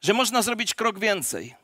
że 0.00 0.12
można 0.12 0.42
zrobić 0.42 0.74
krok 0.74 0.98
więcej. 0.98 1.54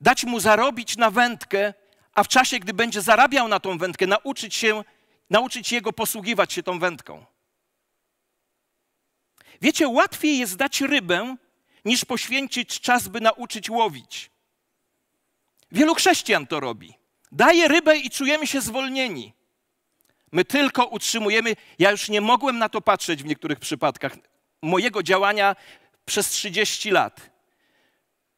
Dać 0.00 0.24
mu 0.24 0.40
zarobić 0.40 0.96
na 0.96 1.10
wędkę, 1.10 1.74
a 2.14 2.22
w 2.22 2.28
czasie, 2.28 2.58
gdy 2.58 2.74
będzie 2.74 3.02
zarabiał 3.02 3.48
na 3.48 3.60
tą 3.60 3.78
wędkę, 3.78 4.06
nauczyć 4.06 4.54
się, 4.54 4.84
nauczyć 5.30 5.72
jego 5.72 5.92
posługiwać 5.92 6.52
się 6.52 6.62
tą 6.62 6.78
wędką. 6.78 7.24
Wiecie, 9.60 9.88
łatwiej 9.88 10.38
jest 10.38 10.56
dać 10.56 10.80
rybę, 10.80 11.36
niż 11.84 12.04
poświęcić 12.04 12.80
czas, 12.80 13.08
by 13.08 13.20
nauczyć 13.20 13.70
łowić. 13.70 14.35
Wielu 15.72 15.94
chrześcijan 15.94 16.46
to 16.46 16.60
robi. 16.60 16.94
Daje 17.32 17.68
rybę 17.68 17.96
i 17.96 18.10
czujemy 18.10 18.46
się 18.46 18.60
zwolnieni. 18.60 19.32
My 20.32 20.44
tylko 20.44 20.86
utrzymujemy, 20.86 21.56
ja 21.78 21.90
już 21.90 22.08
nie 22.08 22.20
mogłem 22.20 22.58
na 22.58 22.68
to 22.68 22.80
patrzeć 22.80 23.22
w 23.22 23.26
niektórych 23.26 23.58
przypadkach 23.58 24.16
mojego 24.62 25.02
działania 25.02 25.56
przez 26.04 26.28
30 26.28 26.90
lat, 26.90 27.30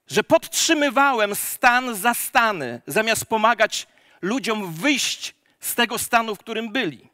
że 0.07 0.25
podtrzymywałem 0.25 1.35
stan 1.35 1.95
za 1.95 2.15
stany, 2.15 2.83
zamiast 2.87 3.25
pomagać 3.25 3.87
ludziom 4.23 4.73
wyjść 4.73 5.35
z 5.61 5.75
tego 5.75 5.99
stanu, 5.99 6.35
w 6.35 6.39
którym 6.39 6.73
byli. 6.73 7.09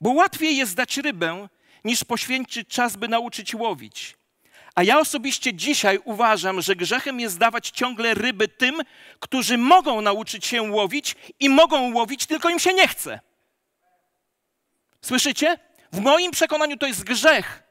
Bo 0.00 0.10
łatwiej 0.10 0.56
jest 0.56 0.74
dać 0.74 0.96
rybę, 0.96 1.48
niż 1.84 2.04
poświęcić 2.04 2.68
czas, 2.68 2.96
by 2.96 3.08
nauczyć 3.08 3.54
łowić. 3.54 4.16
A 4.76 4.82
ja 4.82 4.98
osobiście 4.98 5.54
dzisiaj 5.54 5.98
uważam, 6.04 6.60
że 6.60 6.76
grzechem 6.76 7.20
jest 7.20 7.38
dawać 7.38 7.70
ciągle 7.70 8.14
ryby 8.14 8.48
tym, 8.48 8.82
którzy 9.20 9.58
mogą 9.58 10.00
nauczyć 10.00 10.46
się 10.46 10.62
łowić 10.62 11.16
i 11.40 11.48
mogą 11.48 11.94
łowić, 11.94 12.26
tylko 12.26 12.48
im 12.48 12.58
się 12.58 12.74
nie 12.74 12.88
chce. 12.88 13.20
Słyszycie? 15.02 15.58
W 15.92 16.00
moim 16.00 16.30
przekonaniu 16.30 16.76
to 16.76 16.86
jest 16.86 17.04
grzech. 17.04 17.62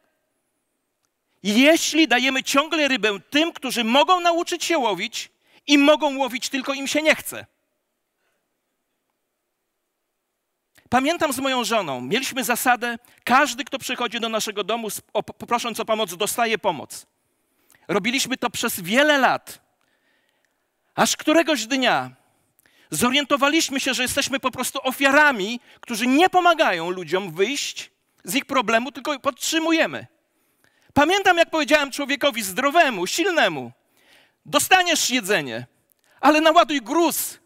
Jeśli 1.44 2.08
dajemy 2.08 2.44
ciągle 2.44 2.88
rybę 2.88 3.20
tym, 3.30 3.54
którzy 3.54 3.84
mogą 3.84 4.20
nauczyć 4.20 4.64
się 4.64 4.78
łowić 4.78 5.30
i 5.68 5.78
mogą 5.78 6.18
łowić, 6.18 6.50
tylko 6.50 6.74
im 6.74 6.88
się 6.88 7.02
nie 7.02 7.16
chce. 7.16 7.46
Pamiętam 10.90 11.34
z 11.34 11.40
moją 11.40 11.64
żoną, 11.64 12.02
mieliśmy 12.02 12.44
zasadę, 12.44 12.98
każdy, 13.24 13.64
kto 13.64 13.80
przychodzi 13.80 14.20
do 14.20 14.30
naszego 14.30 14.64
domu, 14.64 14.88
prosząc 15.48 15.80
o 15.80 15.86
pomoc, 15.86 16.16
dostaje 16.16 16.58
pomoc. 16.58 17.06
Robiliśmy 17.88 18.38
to 18.38 18.50
przez 18.50 18.80
wiele 18.80 19.18
lat. 19.18 19.62
Aż 20.96 21.18
któregoś 21.18 21.66
dnia 21.66 22.12
zorientowaliśmy 22.92 23.80
się, 23.80 23.94
że 23.94 24.04
jesteśmy 24.04 24.40
po 24.40 24.52
prostu 24.52 24.80
ofiarami, 24.84 25.60
którzy 25.80 26.08
nie 26.08 26.30
pomagają 26.30 26.90
ludziom 26.90 27.32
wyjść 27.32 27.92
z 28.24 28.36
ich 28.36 28.46
problemu, 28.46 28.92
tylko 28.92 29.20
podtrzymujemy. 29.20 30.08
Pamiętam, 30.94 31.38
jak 31.38 31.50
powiedziałem 31.50 31.92
człowiekowi 31.92 32.44
zdrowemu, 32.44 33.08
silnemu: 33.08 33.72
Dostaniesz 34.46 35.10
jedzenie, 35.10 35.68
ale 36.22 36.42
naładuj 36.42 36.82
gruz 36.82 37.40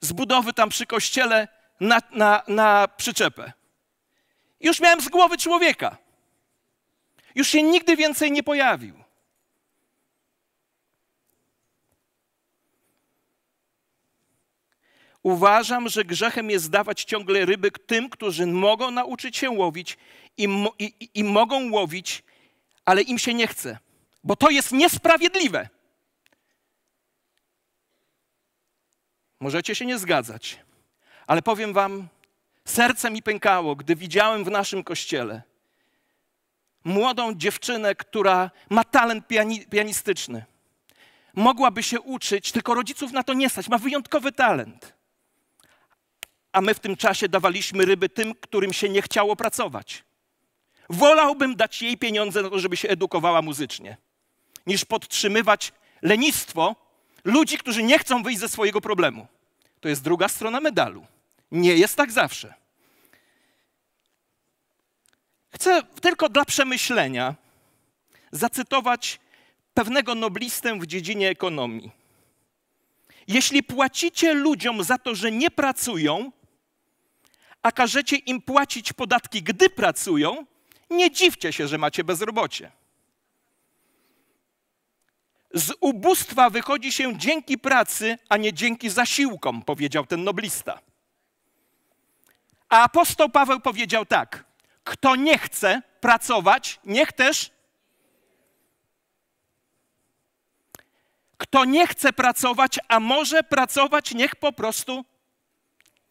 z 0.00 0.12
budowy 0.12 0.52
tam 0.52 0.68
przy 0.68 0.86
kościele 0.86 1.48
na, 1.80 2.00
na, 2.10 2.42
na 2.48 2.88
przyczepę. 2.88 3.52
Już 4.60 4.80
miałem 4.80 5.00
z 5.00 5.08
głowy 5.08 5.38
człowieka. 5.38 5.96
Już 7.34 7.48
się 7.48 7.62
nigdy 7.62 7.96
więcej 7.96 8.32
nie 8.32 8.42
pojawił. 8.42 9.04
Uważam, 15.22 15.88
że 15.88 16.04
grzechem 16.04 16.50
jest 16.50 16.70
dawać 16.70 17.04
ciągle 17.04 17.44
ryby 17.44 17.70
tym, 17.70 18.10
którzy 18.10 18.46
mogą 18.46 18.90
nauczyć 18.90 19.36
się 19.36 19.50
łowić 19.50 19.96
i, 20.36 20.48
i, 20.78 21.08
i 21.14 21.24
mogą 21.24 21.70
łowić, 21.70 22.22
ale 22.84 23.02
im 23.02 23.18
się 23.18 23.34
nie 23.34 23.46
chce, 23.46 23.78
bo 24.24 24.36
to 24.36 24.50
jest 24.50 24.72
niesprawiedliwe. 24.72 25.68
Możecie 29.40 29.74
się 29.74 29.86
nie 29.86 29.98
zgadzać, 29.98 30.58
ale 31.26 31.42
powiem 31.42 31.72
Wam, 31.72 32.08
serce 32.64 33.10
mi 33.10 33.22
pękało, 33.22 33.76
gdy 33.76 33.96
widziałem 33.96 34.44
w 34.44 34.50
naszym 34.50 34.84
kościele 34.84 35.42
młodą 36.84 37.34
dziewczynę, 37.34 37.94
która 37.94 38.50
ma 38.70 38.84
talent 38.84 39.26
piani 39.26 39.66
pianistyczny. 39.66 40.44
Mogłaby 41.34 41.82
się 41.82 42.00
uczyć, 42.00 42.52
tylko 42.52 42.74
rodziców 42.74 43.12
na 43.12 43.22
to 43.22 43.34
nie 43.34 43.50
stać. 43.50 43.68
Ma 43.68 43.78
wyjątkowy 43.78 44.32
talent. 44.32 44.94
A 46.52 46.60
my 46.60 46.74
w 46.74 46.80
tym 46.80 46.96
czasie 46.96 47.28
dawaliśmy 47.28 47.84
ryby 47.84 48.08
tym, 48.08 48.34
którym 48.34 48.72
się 48.72 48.88
nie 48.88 49.02
chciało 49.02 49.36
pracować. 49.36 50.04
Wolałbym 50.90 51.56
dać 51.56 51.82
jej 51.82 51.98
pieniądze 51.98 52.42
na 52.42 52.50
to, 52.50 52.58
żeby 52.58 52.76
się 52.76 52.88
edukowała 52.88 53.42
muzycznie, 53.42 53.96
niż 54.66 54.84
podtrzymywać 54.84 55.72
lenistwo 56.02 56.76
ludzi, 57.24 57.58
którzy 57.58 57.82
nie 57.82 57.98
chcą 57.98 58.22
wyjść 58.22 58.40
ze 58.40 58.48
swojego 58.48 58.80
problemu. 58.80 59.26
To 59.80 59.88
jest 59.88 60.02
druga 60.02 60.28
strona 60.28 60.60
medalu. 60.60 61.06
Nie 61.50 61.74
jest 61.74 61.96
tak 61.96 62.12
zawsze. 62.12 62.54
Chcę 65.54 65.82
tylko 65.82 66.28
dla 66.28 66.44
przemyślenia 66.44 67.34
zacytować 68.32 69.20
pewnego 69.74 70.14
noblistę 70.14 70.78
w 70.78 70.86
dziedzinie 70.86 71.28
ekonomii. 71.28 71.90
Jeśli 73.28 73.62
płacicie 73.62 74.34
ludziom 74.34 74.84
za 74.84 74.98
to, 74.98 75.14
że 75.14 75.32
nie 75.32 75.50
pracują, 75.50 76.32
a 77.62 77.72
każecie 77.72 78.16
im 78.16 78.42
płacić 78.42 78.92
podatki, 78.92 79.42
gdy 79.42 79.70
pracują, 79.70 80.46
nie 80.90 81.10
dziwcie 81.10 81.52
się, 81.52 81.68
że 81.68 81.78
macie 81.78 82.04
bezrobocie. 82.04 82.72
Z 85.54 85.72
ubóstwa 85.80 86.50
wychodzi 86.50 86.92
się 86.92 87.18
dzięki 87.18 87.58
pracy, 87.58 88.18
a 88.28 88.36
nie 88.36 88.52
dzięki 88.52 88.90
zasiłkom, 88.90 89.62
powiedział 89.62 90.06
ten 90.06 90.24
noblista. 90.24 90.80
A 92.74 92.82
apostoł 92.82 93.28
Paweł 93.28 93.60
powiedział 93.60 94.06
tak: 94.06 94.44
Kto 94.84 95.16
nie 95.16 95.38
chce 95.38 95.82
pracować, 96.00 96.80
niech 96.84 97.12
też. 97.12 97.50
Kto 101.36 101.64
nie 101.64 101.86
chce 101.86 102.12
pracować, 102.12 102.78
a 102.88 103.00
może 103.00 103.42
pracować, 103.42 104.14
niech 104.14 104.36
po 104.36 104.52
prostu 104.52 105.04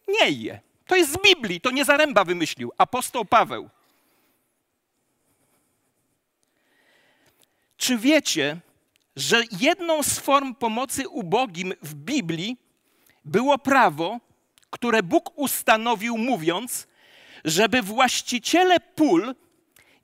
nie 0.08 0.30
je. 0.30 0.60
To 0.86 0.96
jest 0.96 1.12
z 1.12 1.22
Biblii, 1.22 1.60
to 1.60 1.70
nie 1.70 1.84
Zaręba 1.84 2.24
wymyślił, 2.24 2.72
apostoł 2.78 3.24
Paweł. 3.24 3.70
Czy 7.76 7.98
wiecie, 7.98 8.60
że 9.16 9.42
jedną 9.60 10.02
z 10.02 10.18
form 10.18 10.54
pomocy 10.54 11.08
ubogim 11.08 11.72
w 11.82 11.94
Biblii 11.94 12.56
było 13.24 13.58
prawo, 13.58 14.20
które 14.74 15.02
Bóg 15.02 15.38
ustanowił, 15.38 16.18
mówiąc, 16.18 16.86
żeby 17.44 17.82
właściciele 17.82 18.80
pól 18.80 19.34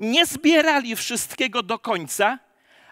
nie 0.00 0.26
zbierali 0.26 0.96
wszystkiego 0.96 1.62
do 1.62 1.78
końca, 1.78 2.38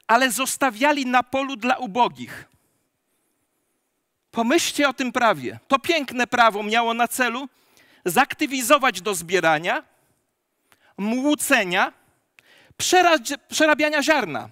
ale 0.06 0.30
zostawiali 0.30 1.06
na 1.06 1.22
polu 1.22 1.56
dla 1.56 1.76
ubogich. 1.76 2.48
Pomyślcie 4.30 4.88
o 4.88 4.92
tym 4.92 5.12
prawie. 5.12 5.58
To 5.68 5.78
piękne 5.78 6.26
prawo 6.26 6.62
miało 6.62 6.94
na 6.94 7.08
celu 7.08 7.48
zaktywizować 8.04 9.00
do 9.00 9.14
zbierania, 9.14 9.82
młócenia, 10.96 11.92
przerabiania 13.48 14.02
ziarna. 14.02 14.48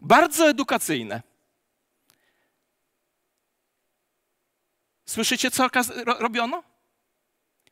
Bardzo 0.00 0.48
edukacyjne. 0.48 1.22
Słyszycie, 5.06 5.50
co 5.50 5.68
robiono? 6.18 6.62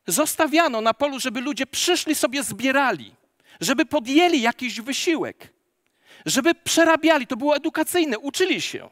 Zostawiano 0.07 0.81
na 0.81 0.93
polu, 0.93 1.19
żeby 1.19 1.41
ludzie 1.41 1.65
przyszli 1.65 2.15
sobie 2.15 2.43
zbierali, 2.43 3.15
żeby 3.61 3.85
podjęli 3.85 4.41
jakiś 4.41 4.81
wysiłek, 4.81 5.53
żeby 6.25 6.55
przerabiali. 6.55 7.27
To 7.27 7.37
było 7.37 7.55
edukacyjne, 7.55 8.19
uczyli 8.19 8.61
się. 8.61 8.89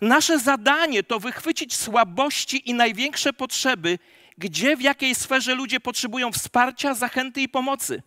Nasze 0.00 0.38
zadanie 0.38 1.02
to 1.02 1.20
wychwycić 1.20 1.76
słabości 1.76 2.70
i 2.70 2.74
największe 2.74 3.32
potrzeby, 3.32 3.98
gdzie, 4.38 4.76
w 4.76 4.80
jakiej 4.80 5.14
sferze 5.14 5.54
ludzie 5.54 5.80
potrzebują 5.80 6.32
wsparcia, 6.32 6.94
zachęty 6.94 7.40
i 7.40 7.48
pomocy. 7.48 8.02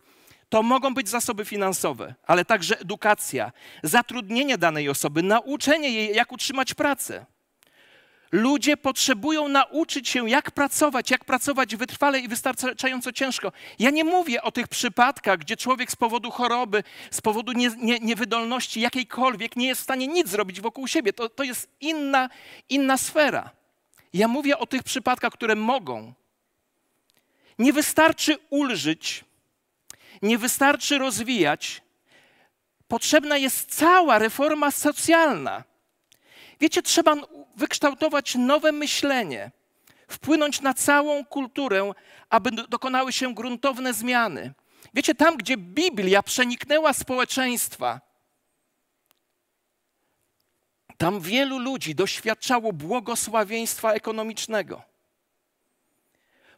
To 0.48 0.62
mogą 0.62 0.94
być 0.94 1.08
zasoby 1.08 1.44
finansowe, 1.44 2.14
ale 2.26 2.44
także 2.44 2.80
edukacja, 2.80 3.52
zatrudnienie 3.82 4.58
danej 4.58 4.88
osoby, 4.88 5.22
nauczenie 5.22 5.90
jej, 5.90 6.14
jak 6.14 6.32
utrzymać 6.32 6.74
pracę. 6.74 7.26
Ludzie 8.32 8.76
potrzebują 8.76 9.48
nauczyć 9.48 10.08
się, 10.08 10.30
jak 10.30 10.50
pracować, 10.50 11.10
jak 11.10 11.24
pracować 11.24 11.76
wytrwale 11.76 12.20
i 12.20 12.28
wystarczająco 12.28 13.12
ciężko. 13.12 13.52
Ja 13.78 13.90
nie 13.90 14.04
mówię 14.04 14.42
o 14.42 14.52
tych 14.52 14.68
przypadkach, 14.68 15.38
gdzie 15.38 15.56
człowiek 15.56 15.90
z 15.92 15.96
powodu 15.96 16.30
choroby, 16.30 16.82
z 17.10 17.20
powodu 17.20 17.52
nie, 17.52 17.70
nie, 17.76 17.98
niewydolności 17.98 18.80
jakiejkolwiek 18.80 19.56
nie 19.56 19.66
jest 19.66 19.80
w 19.80 19.84
stanie 19.84 20.06
nic 20.06 20.28
zrobić 20.28 20.60
wokół 20.60 20.88
siebie. 20.88 21.12
To, 21.12 21.28
to 21.28 21.42
jest 21.42 21.68
inna, 21.80 22.28
inna 22.68 22.98
sfera. 22.98 23.50
Ja 24.12 24.28
mówię 24.28 24.58
o 24.58 24.66
tych 24.66 24.82
przypadkach, 24.82 25.32
które 25.32 25.54
mogą. 25.54 26.12
Nie 27.58 27.72
wystarczy 27.72 28.38
ulżyć, 28.50 29.24
nie 30.22 30.38
wystarczy 30.38 30.98
rozwijać. 30.98 31.82
Potrzebna 32.88 33.36
jest 33.36 33.74
cała 33.74 34.18
reforma 34.18 34.70
socjalna. 34.70 35.69
Wiecie, 36.60 36.82
trzeba 36.82 37.16
wykształtować 37.56 38.34
nowe 38.34 38.72
myślenie, 38.72 39.50
wpłynąć 40.08 40.60
na 40.60 40.74
całą 40.74 41.24
kulturę, 41.24 41.92
aby 42.30 42.50
dokonały 42.50 43.12
się 43.12 43.34
gruntowne 43.34 43.94
zmiany. 43.94 44.52
Wiecie, 44.94 45.14
tam, 45.14 45.36
gdzie 45.36 45.56
Biblia 45.56 46.22
przeniknęła 46.22 46.92
społeczeństwa, 46.92 48.00
tam 50.96 51.20
wielu 51.20 51.58
ludzi 51.58 51.94
doświadczało 51.94 52.72
błogosławieństwa 52.72 53.92
ekonomicznego. 53.92 54.82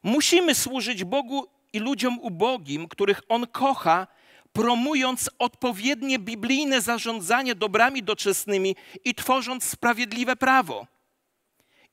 Musimy 0.02 0.54
służyć 0.54 1.04
Bogu 1.04 1.46
i 1.72 1.78
ludziom 1.78 2.18
ubogim, 2.18 2.88
których 2.88 3.20
On 3.28 3.46
kocha, 3.46 4.06
promując 4.52 5.30
odpowiednie 5.38 6.18
biblijne 6.18 6.80
zarządzanie 6.80 7.54
dobrami 7.54 8.02
doczesnymi 8.02 8.76
i 9.04 9.14
tworząc 9.14 9.64
sprawiedliwe 9.64 10.36
prawo. 10.36 10.86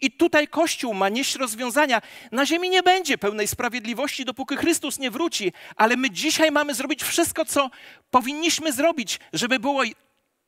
I 0.02 0.12
tutaj 0.12 0.48
Kościół 0.48 0.94
ma 0.94 1.10
nieść 1.10 1.36
rozwiązania. 1.36 2.02
Na 2.32 2.46
ziemi 2.46 2.70
nie 2.70 2.84
będzie 2.84 3.18
pełnej 3.18 3.48
sprawiedliwości, 3.48 4.26
dopóki 4.26 4.56
Chrystus 4.56 5.00
nie 5.00 5.12
wróci, 5.12 5.54
ale 5.76 5.98
my 5.98 6.12
dzisiaj 6.12 6.52
mamy 6.52 6.74
zrobić 6.74 7.04
wszystko, 7.04 7.46
co 7.46 7.70
powinniśmy 8.12 8.74
zrobić, 8.74 9.20
żeby 9.34 9.60
było 9.60 9.84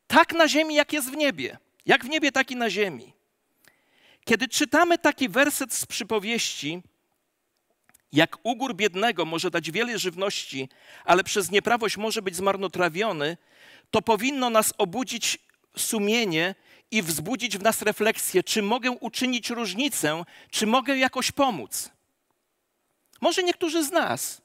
tak 0.08 0.34
na 0.34 0.48
ziemi, 0.48 0.76
jak 0.76 0.94
jest 0.94 1.12
w 1.12 1.16
niebie. 1.16 1.58
Jak 1.86 2.06
w 2.06 2.10
niebie, 2.10 2.32
tak 2.32 2.52
i 2.52 2.56
na 2.56 2.70
ziemi. 2.70 3.14
Kiedy 4.26 4.48
czytamy 4.48 4.98
taki 4.98 5.30
werset 5.30 5.74
z 5.74 5.86
przypowieści, 5.86 6.82
jak 8.14 8.38
ugór 8.44 8.76
biednego 8.76 9.26
może 9.26 9.52
dać 9.52 9.72
wiele 9.72 10.00
żywności, 10.00 10.70
ale 11.06 11.24
przez 11.24 11.52
nieprawość 11.52 11.98
może 11.98 12.22
być 12.22 12.36
zmarnotrawiony, 12.36 13.38
to 13.92 14.02
powinno 14.02 14.50
nas 14.50 14.74
obudzić 14.78 15.40
sumienie 15.78 16.56
i 16.92 17.02
wzbudzić 17.02 17.58
w 17.58 17.64
nas 17.64 17.82
refleksję, 17.82 18.44
czy 18.44 18.62
mogę 18.62 18.92
uczynić 18.92 19.50
różnicę, 19.50 20.24
czy 20.50 20.68
mogę 20.68 20.98
jakoś 20.98 21.32
pomóc. 21.32 21.90
Może 23.22 23.44
niektórzy 23.44 23.84
z 23.84 23.92
nas 23.92 24.42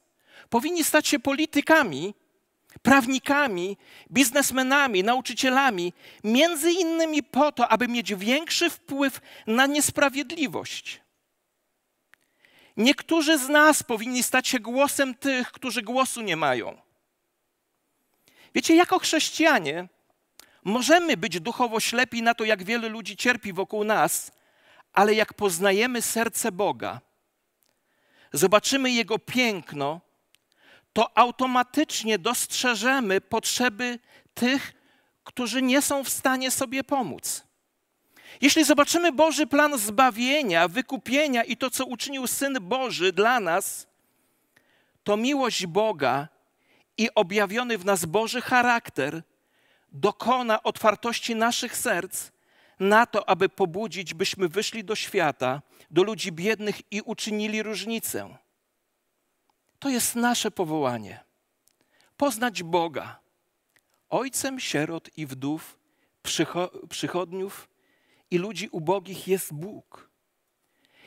powinni 0.49 0.83
stać 0.83 1.07
się 1.07 1.19
politykami, 1.19 2.13
prawnikami, 2.81 3.77
biznesmenami, 4.11 5.03
nauczycielami, 5.03 5.93
między 6.23 6.71
innymi 6.71 7.23
po 7.23 7.51
to, 7.51 7.67
aby 7.67 7.87
mieć 7.87 8.15
większy 8.15 8.69
wpływ 8.69 9.21
na 9.47 9.65
niesprawiedliwość. 9.65 11.01
Niektórzy 12.77 13.37
z 13.37 13.49
nas 13.49 13.83
powinni 13.83 14.23
stać 14.23 14.47
się 14.47 14.59
głosem 14.59 15.15
tych, 15.15 15.51
którzy 15.51 15.81
głosu 15.81 16.21
nie 16.21 16.35
mają. 16.35 16.81
Wiecie, 18.53 18.75
jako 18.75 18.99
chrześcijanie 18.99 19.87
Możemy 20.67 21.17
być 21.17 21.39
duchowo 21.39 21.79
ślepi 21.79 22.21
na 22.21 22.33
to, 22.33 22.43
jak 22.43 22.63
wiele 22.63 22.89
ludzi 22.89 23.17
cierpi 23.17 23.53
wokół 23.53 23.83
nas, 23.83 24.31
ale 24.93 25.13
jak 25.13 25.33
poznajemy 25.33 26.01
serce 26.01 26.51
Boga, 26.51 27.01
zobaczymy 28.33 28.91
Jego 28.91 29.19
piękno, 29.19 30.01
to 30.93 31.17
automatycznie 31.17 32.19
dostrzeżemy 32.19 33.21
potrzeby 33.21 33.99
tych, 34.33 34.73
którzy 35.23 35.61
nie 35.61 35.81
są 35.81 36.03
w 36.03 36.09
stanie 36.09 36.51
sobie 36.51 36.83
pomóc. 36.83 37.43
Jeśli 38.41 38.63
zobaczymy 38.63 39.11
Boży 39.11 39.47
plan 39.47 39.77
zbawienia, 39.77 40.67
wykupienia 40.67 41.43
i 41.43 41.57
to, 41.57 41.69
co 41.69 41.85
uczynił 41.85 42.27
Syn 42.27 42.57
Boży 42.61 43.13
dla 43.13 43.39
nas, 43.39 43.87
to 45.03 45.17
miłość 45.17 45.65
Boga 45.65 46.27
i 46.97 47.09
objawiony 47.15 47.77
w 47.77 47.85
nas 47.85 48.05
Boży 48.05 48.41
charakter 48.41 49.23
dokona 49.91 50.63
otwartości 50.63 51.35
naszych 51.35 51.77
serc 51.77 52.31
na 52.79 53.05
to, 53.05 53.29
aby 53.29 53.49
pobudzić, 53.49 54.13
byśmy 54.13 54.47
wyszli 54.47 54.83
do 54.83 54.95
świata, 54.95 55.61
do 55.91 56.03
ludzi 56.03 56.31
biednych 56.31 56.81
i 56.91 57.01
uczynili 57.01 57.63
różnicę. 57.63 58.37
To 59.79 59.89
jest 59.89 60.15
nasze 60.15 60.51
powołanie. 60.51 61.23
Poznać 62.17 62.63
Boga, 62.63 63.19
Ojcem 64.09 64.59
sierot 64.59 65.09
i 65.17 65.25
wdów, 65.25 65.77
przychodniów 66.89 67.69
i 68.31 68.37
ludzi 68.37 68.69
ubogich 68.71 69.27
jest 69.27 69.53
Bóg. 69.53 70.09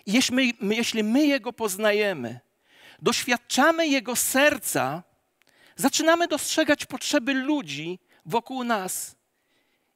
Jeśli 0.06 0.54
my, 0.60 0.74
jeśli 0.74 1.04
my 1.04 1.26
Jego 1.26 1.52
poznajemy, 1.52 2.40
doświadczamy 3.02 3.88
Jego 3.88 4.16
serca, 4.16 5.02
zaczynamy 5.76 6.28
dostrzegać 6.28 6.86
potrzeby 6.86 7.34
ludzi 7.34 7.98
wokół 8.26 8.64
nas 8.64 9.16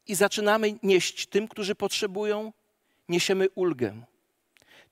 i 0.07 0.15
zaczynamy 0.15 0.79
nieść 0.83 1.27
tym, 1.27 1.49
którzy 1.49 1.75
potrzebują, 1.75 2.53
niesiemy 3.09 3.51
ulgę. 3.51 4.05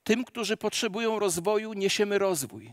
Tym, 0.05 0.25
którzy 0.25 0.57
potrzebują 0.57 1.19
rozwoju, 1.19 1.73
niesiemy 1.73 2.19
rozwój. 2.19 2.73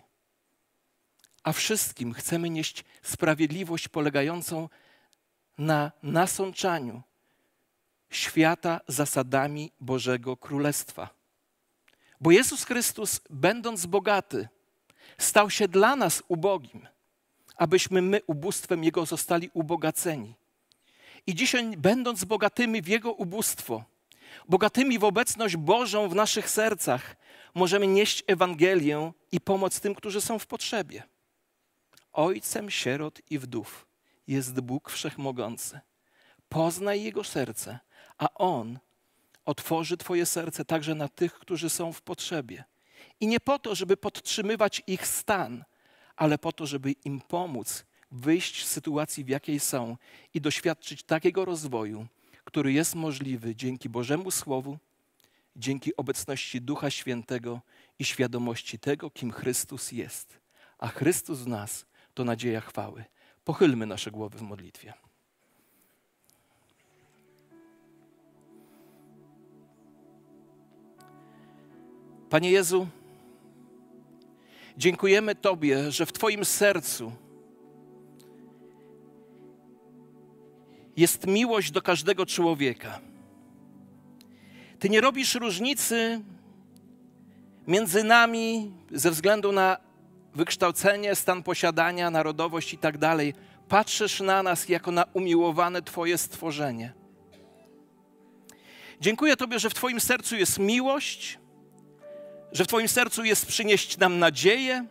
A 1.43 1.53
wszystkim 1.53 2.13
chcemy 2.13 2.49
nieść 2.49 2.83
sprawiedliwość 3.01 3.87
polegającą 3.87 4.69
na 5.57 5.91
nasączaniu 6.03 7.03
świata 8.09 8.81
zasadami 8.87 9.71
Bożego 9.79 10.37
Królestwa. 10.37 11.09
Bo 12.21 12.31
Jezus 12.31 12.63
Chrystus, 12.63 13.21
będąc 13.29 13.85
bogaty, 13.85 14.47
stał 15.17 15.49
się 15.49 15.67
dla 15.67 15.95
nas 15.95 16.23
ubogim, 16.27 16.87
abyśmy 17.55 18.01
my 18.01 18.21
ubóstwem 18.27 18.83
Jego 18.83 19.05
zostali 19.05 19.49
ubogaceni. 19.53 20.35
I 21.27 21.35
dzisiaj, 21.35 21.77
będąc 21.77 22.23
bogatymi 22.23 22.81
w 22.81 22.87
Jego 22.87 23.13
ubóstwo, 23.13 23.83
bogatymi 24.47 24.99
w 24.99 25.03
obecność 25.03 25.57
Bożą 25.57 26.09
w 26.09 26.15
naszych 26.15 26.49
sercach, 26.49 27.15
możemy 27.55 27.87
nieść 27.87 28.23
Ewangelię 28.27 29.11
i 29.31 29.41
pomoc 29.41 29.79
tym, 29.79 29.95
którzy 29.95 30.21
są 30.21 30.39
w 30.39 30.47
potrzebie. 30.47 31.03
Ojcem 32.13 32.69
sierot 32.69 33.21
i 33.29 33.39
wdów 33.39 33.87
jest 34.27 34.59
Bóg 34.59 34.89
Wszechmogący. 34.89 35.79
Poznaj 36.49 37.03
Jego 37.03 37.23
serce, 37.23 37.79
a 38.19 38.33
On 38.33 38.79
otworzy 39.45 39.97
Twoje 39.97 40.25
serce 40.25 40.65
także 40.65 40.95
na 40.95 41.07
tych, 41.07 41.33
którzy 41.33 41.69
są 41.69 41.93
w 41.93 42.01
potrzebie. 42.01 42.63
I 43.19 43.27
nie 43.27 43.39
po 43.39 43.59
to, 43.59 43.75
żeby 43.75 43.97
podtrzymywać 43.97 44.83
ich 44.87 45.07
stan, 45.07 45.63
ale 46.15 46.37
po 46.37 46.51
to, 46.51 46.65
żeby 46.65 46.91
im 46.91 47.21
pomóc 47.21 47.85
wyjść 48.11 48.65
z 48.65 48.69
sytuacji, 48.69 49.23
w 49.23 49.29
jakiej 49.29 49.59
są 49.59 49.97
i 50.33 50.41
doświadczyć 50.41 51.03
takiego 51.03 51.45
rozwoju, 51.45 52.07
który 52.43 52.73
jest 52.73 52.95
możliwy 52.95 53.55
dzięki 53.55 53.89
Bożemu 53.89 54.31
Słowu, 54.31 54.77
dzięki 55.55 55.95
obecności 55.95 56.61
Ducha 56.61 56.89
Świętego 56.89 57.61
i 57.99 58.05
świadomości 58.05 58.79
tego, 58.79 59.09
kim 59.09 59.31
Chrystus 59.31 59.91
jest. 59.91 60.39
A 60.77 60.87
Chrystus 60.87 61.39
w 61.39 61.47
nas 61.47 61.85
to 62.13 62.23
nadzieja 62.23 62.61
chwały. 62.61 63.05
Pochylmy 63.43 63.85
nasze 63.85 64.11
głowy 64.11 64.37
w 64.37 64.41
modlitwie. 64.41 64.93
Panie 72.29 72.51
Jezu, 72.51 72.87
dziękujemy 74.77 75.35
Tobie, 75.35 75.91
że 75.91 76.05
w 76.05 76.11
Twoim 76.11 76.45
sercu 76.45 77.11
jest 80.97 81.27
miłość 81.27 81.71
do 81.71 81.81
każdego 81.81 82.25
człowieka. 82.25 82.99
Ty 84.79 84.89
nie 84.89 85.01
robisz 85.01 85.35
różnicy 85.35 86.21
między 87.67 88.03
nami 88.03 88.71
ze 88.91 89.11
względu 89.11 89.51
na 89.51 89.77
wykształcenie, 90.35 91.15
stan 91.15 91.43
posiadania, 91.43 92.09
narodowość 92.09 92.73
i 92.73 92.77
tak 92.77 92.97
dalej. 92.97 93.33
Patrzysz 93.67 94.19
na 94.19 94.43
nas 94.43 94.69
jako 94.69 94.91
na 94.91 95.05
umiłowane 95.13 95.81
Twoje 95.81 96.17
stworzenie. 96.17 96.93
Dziękuję 99.01 99.35
Tobie, 99.35 99.59
że 99.59 99.69
w 99.69 99.73
Twoim 99.73 99.99
sercu 99.99 100.35
jest 100.35 100.59
miłość, 100.59 101.39
że 102.51 102.63
w 102.63 102.67
Twoim 102.67 102.87
sercu 102.87 103.23
jest 103.23 103.45
przynieść 103.45 103.97
nam 103.97 104.19
nadzieję. 104.19 104.85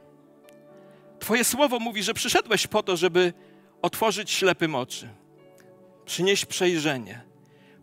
Twoje 1.18 1.44
słowo 1.44 1.78
mówi, 1.78 2.02
że 2.02 2.14
przyszedłeś 2.14 2.66
po 2.66 2.82
to, 2.82 2.96
żeby 2.96 3.32
otworzyć 3.82 4.30
ślepym 4.30 4.74
oczy, 4.74 5.08
przynieść 6.04 6.44
przejrzenie, 6.44 7.20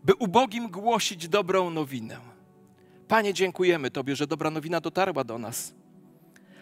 by 0.04 0.14
ubogim 0.14 0.68
głosić 0.68 1.28
dobrą 1.28 1.70
nowinę. 1.70 2.18
Panie, 3.08 3.34
dziękujemy 3.34 3.90
Tobie, 3.90 4.16
że 4.16 4.26
dobra 4.26 4.50
nowina 4.50 4.80
dotarła 4.80 5.24
do 5.24 5.38
nas. 5.38 5.74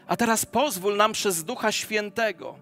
A 0.07 0.17
teraz 0.17 0.47
pozwól 0.47 0.97
nam 0.97 1.13
przez 1.13 1.45
Ducha 1.45 1.73
Świętego 1.73 2.59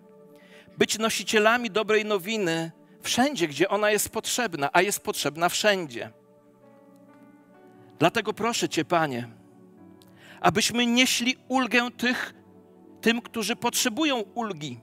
być 0.79 0.99
nosicielami 0.99 1.71
dobrej 1.71 2.05
nowiny 2.05 2.73
wszędzie, 3.03 3.49
gdzie 3.49 3.69
ona 3.69 3.91
jest 3.91 4.09
potrzebna, 4.09 4.71
a 4.73 4.83
jest 4.83 5.01
potrzebna 5.01 5.49
wszędzie. 5.49 6.11
Dlatego 7.99 8.33
proszę 8.33 8.69
Cię, 8.69 8.85
Panie, 8.85 9.29
abyśmy 10.43 10.87
nieśli 10.87 11.37
ulgę 11.49 11.91
tych, 11.91 12.35
tym, 13.01 13.21
którzy 13.23 13.57
potrzebują 13.57 14.17
ulgi, 14.35 14.81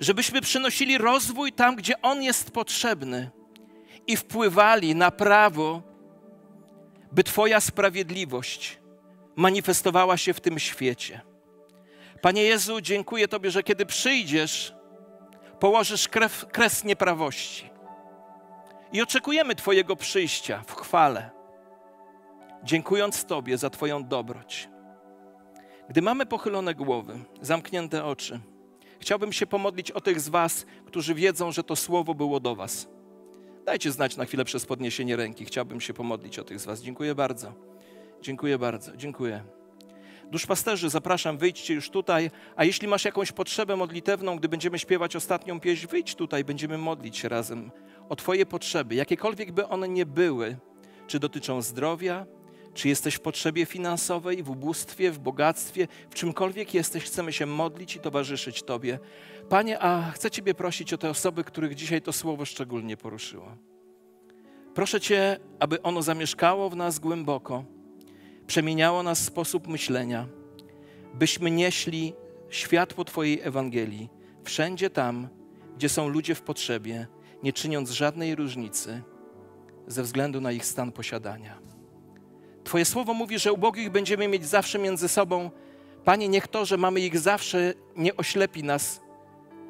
żebyśmy 0.00 0.40
przynosili 0.40 0.98
rozwój 0.98 1.52
tam, 1.52 1.76
gdzie 1.76 2.02
on 2.02 2.22
jest 2.22 2.50
potrzebny 2.50 3.30
i 4.06 4.16
wpływali 4.16 4.94
na 4.94 5.10
prawo, 5.10 5.82
by 7.12 7.24
Twoja 7.24 7.60
sprawiedliwość 7.60 8.78
manifestowała 9.36 10.16
się 10.16 10.34
w 10.34 10.40
tym 10.40 10.58
świecie. 10.58 11.20
Panie 12.20 12.42
Jezu, 12.42 12.80
dziękuję 12.80 13.28
Tobie, 13.28 13.50
że 13.50 13.62
kiedy 13.62 13.86
przyjdziesz, 13.86 14.74
położysz 15.60 16.08
krew, 16.08 16.46
kres 16.52 16.84
nieprawości. 16.84 17.70
I 18.92 19.02
oczekujemy 19.02 19.54
Twojego 19.54 19.96
przyjścia 19.96 20.62
w 20.66 20.74
chwale 20.74 21.37
dziękując 22.64 23.24
Tobie 23.24 23.58
za 23.58 23.70
Twoją 23.70 24.04
dobroć. 24.04 24.68
Gdy 25.88 26.02
mamy 26.02 26.26
pochylone 26.26 26.74
głowy, 26.74 27.18
zamknięte 27.40 28.04
oczy, 28.04 28.40
chciałbym 29.00 29.32
się 29.32 29.46
pomodlić 29.46 29.90
o 29.90 30.00
tych 30.00 30.20
z 30.20 30.28
Was, 30.28 30.66
którzy 30.86 31.14
wiedzą, 31.14 31.52
że 31.52 31.62
to 31.62 31.76
słowo 31.76 32.14
było 32.14 32.40
do 32.40 32.54
Was. 32.54 32.88
Dajcie 33.68 33.92
znać 33.92 34.16
na 34.16 34.24
chwilę 34.24 34.44
przez 34.44 34.66
podniesienie 34.66 35.16
ręki. 35.16 35.44
Chciałbym 35.44 35.80
się 35.80 35.94
pomodlić 35.94 36.38
o 36.38 36.44
tych 36.44 36.60
z 36.60 36.64
Was. 36.64 36.80
Dziękuję 36.80 37.14
bardzo. 37.14 37.52
Dziękuję 38.22 38.58
bardzo. 38.58 38.96
Dziękuję. 38.96 39.44
Duszpasterzy, 40.30 40.90
zapraszam, 40.90 41.38
wyjdźcie 41.38 41.74
już 41.74 41.90
tutaj, 41.90 42.30
a 42.56 42.64
jeśli 42.64 42.88
masz 42.88 43.04
jakąś 43.04 43.32
potrzebę 43.32 43.76
modlitewną, 43.76 44.36
gdy 44.36 44.48
będziemy 44.48 44.78
śpiewać 44.78 45.16
ostatnią 45.16 45.60
pieśń, 45.60 45.86
wyjdź 45.86 46.14
tutaj, 46.14 46.44
będziemy 46.44 46.78
modlić 46.78 47.16
się 47.16 47.28
razem 47.28 47.70
o 48.08 48.16
Twoje 48.16 48.46
potrzeby, 48.46 48.94
jakiekolwiek 48.94 49.52
by 49.52 49.68
one 49.68 49.88
nie 49.88 50.06
były, 50.06 50.56
czy 51.06 51.18
dotyczą 51.18 51.62
zdrowia, 51.62 52.26
czy 52.74 52.88
jesteś 52.88 53.14
w 53.14 53.20
potrzebie 53.20 53.66
finansowej, 53.66 54.42
w 54.42 54.50
ubóstwie, 54.50 55.10
w 55.10 55.18
bogactwie, 55.18 55.88
w 56.10 56.14
czymkolwiek 56.14 56.74
jesteś, 56.74 57.04
chcemy 57.04 57.32
się 57.32 57.46
modlić 57.46 57.96
i 57.96 58.00
towarzyszyć 58.00 58.62
Tobie. 58.62 58.98
Panie, 59.48 59.78
a 59.78 60.10
chcę 60.10 60.30
Ciebie 60.30 60.54
prosić 60.54 60.92
o 60.92 60.98
te 60.98 61.10
osoby, 61.10 61.44
których 61.44 61.74
dzisiaj 61.74 62.02
to 62.02 62.12
słowo 62.12 62.44
szczególnie 62.44 62.96
poruszyło. 62.96 63.56
Proszę 64.74 65.00
Cię, 65.00 65.38
aby 65.60 65.82
ono 65.82 66.02
zamieszkało 66.02 66.70
w 66.70 66.76
nas 66.76 66.98
głęboko, 66.98 67.64
przemieniało 68.46 69.02
nas 69.02 69.24
sposób 69.24 69.66
myślenia, 69.66 70.26
byśmy 71.14 71.50
nieśli 71.50 72.14
światło 72.50 73.04
Twojej 73.04 73.40
Ewangelii 73.40 74.08
wszędzie 74.44 74.90
tam, 74.90 75.28
gdzie 75.76 75.88
są 75.88 76.08
ludzie 76.08 76.34
w 76.34 76.42
potrzebie, 76.42 77.06
nie 77.42 77.52
czyniąc 77.52 77.90
żadnej 77.90 78.34
różnicy 78.34 79.02
ze 79.86 80.02
względu 80.02 80.40
na 80.40 80.52
ich 80.52 80.64
stan 80.64 80.92
posiadania. 80.92 81.67
Twoje 82.68 82.84
słowo 82.84 83.14
mówi, 83.14 83.38
że 83.38 83.52
ubogich 83.52 83.90
będziemy 83.90 84.28
mieć 84.28 84.46
zawsze 84.46 84.78
między 84.78 85.08
sobą. 85.08 85.50
Panie, 86.04 86.28
niech 86.28 86.48
to, 86.48 86.64
że 86.64 86.76
mamy 86.76 87.00
ich 87.00 87.18
zawsze, 87.18 87.74
nie 87.96 88.16
oślepi 88.16 88.64
nas, 88.64 89.00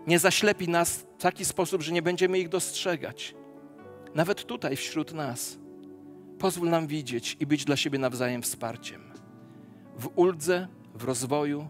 nie 0.07 0.19
zaślepi 0.19 0.69
nas 0.69 1.07
w 1.19 1.23
taki 1.23 1.45
sposób, 1.45 1.83
że 1.83 1.93
nie 1.93 2.03
będziemy 2.03 2.39
ich 2.39 2.49
dostrzegać. 2.49 3.35
Nawet 4.15 4.45
tutaj 4.45 4.77
wśród 4.77 5.15
nas. 5.15 5.59
Pozwól 6.39 6.69
nam 6.69 6.87
widzieć 6.87 7.37
i 7.41 7.47
być 7.47 7.65
dla 7.65 7.77
siebie 7.77 7.99
nawzajem 7.99 8.43
wsparciem. 8.43 9.13
W 9.99 10.09
uldze, 10.15 10.69
w 10.95 11.05
rozwoju 11.05 11.69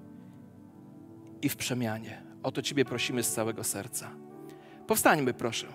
i 1.42 1.48
w 1.48 1.56
przemianie. 1.56 2.22
O 2.42 2.52
to 2.52 2.62
Ciebie 2.62 2.84
prosimy 2.84 3.22
z 3.22 3.32
całego 3.32 3.64
serca. 3.64 4.10
Powstańmy, 4.86 5.34
proszę. 5.34 5.66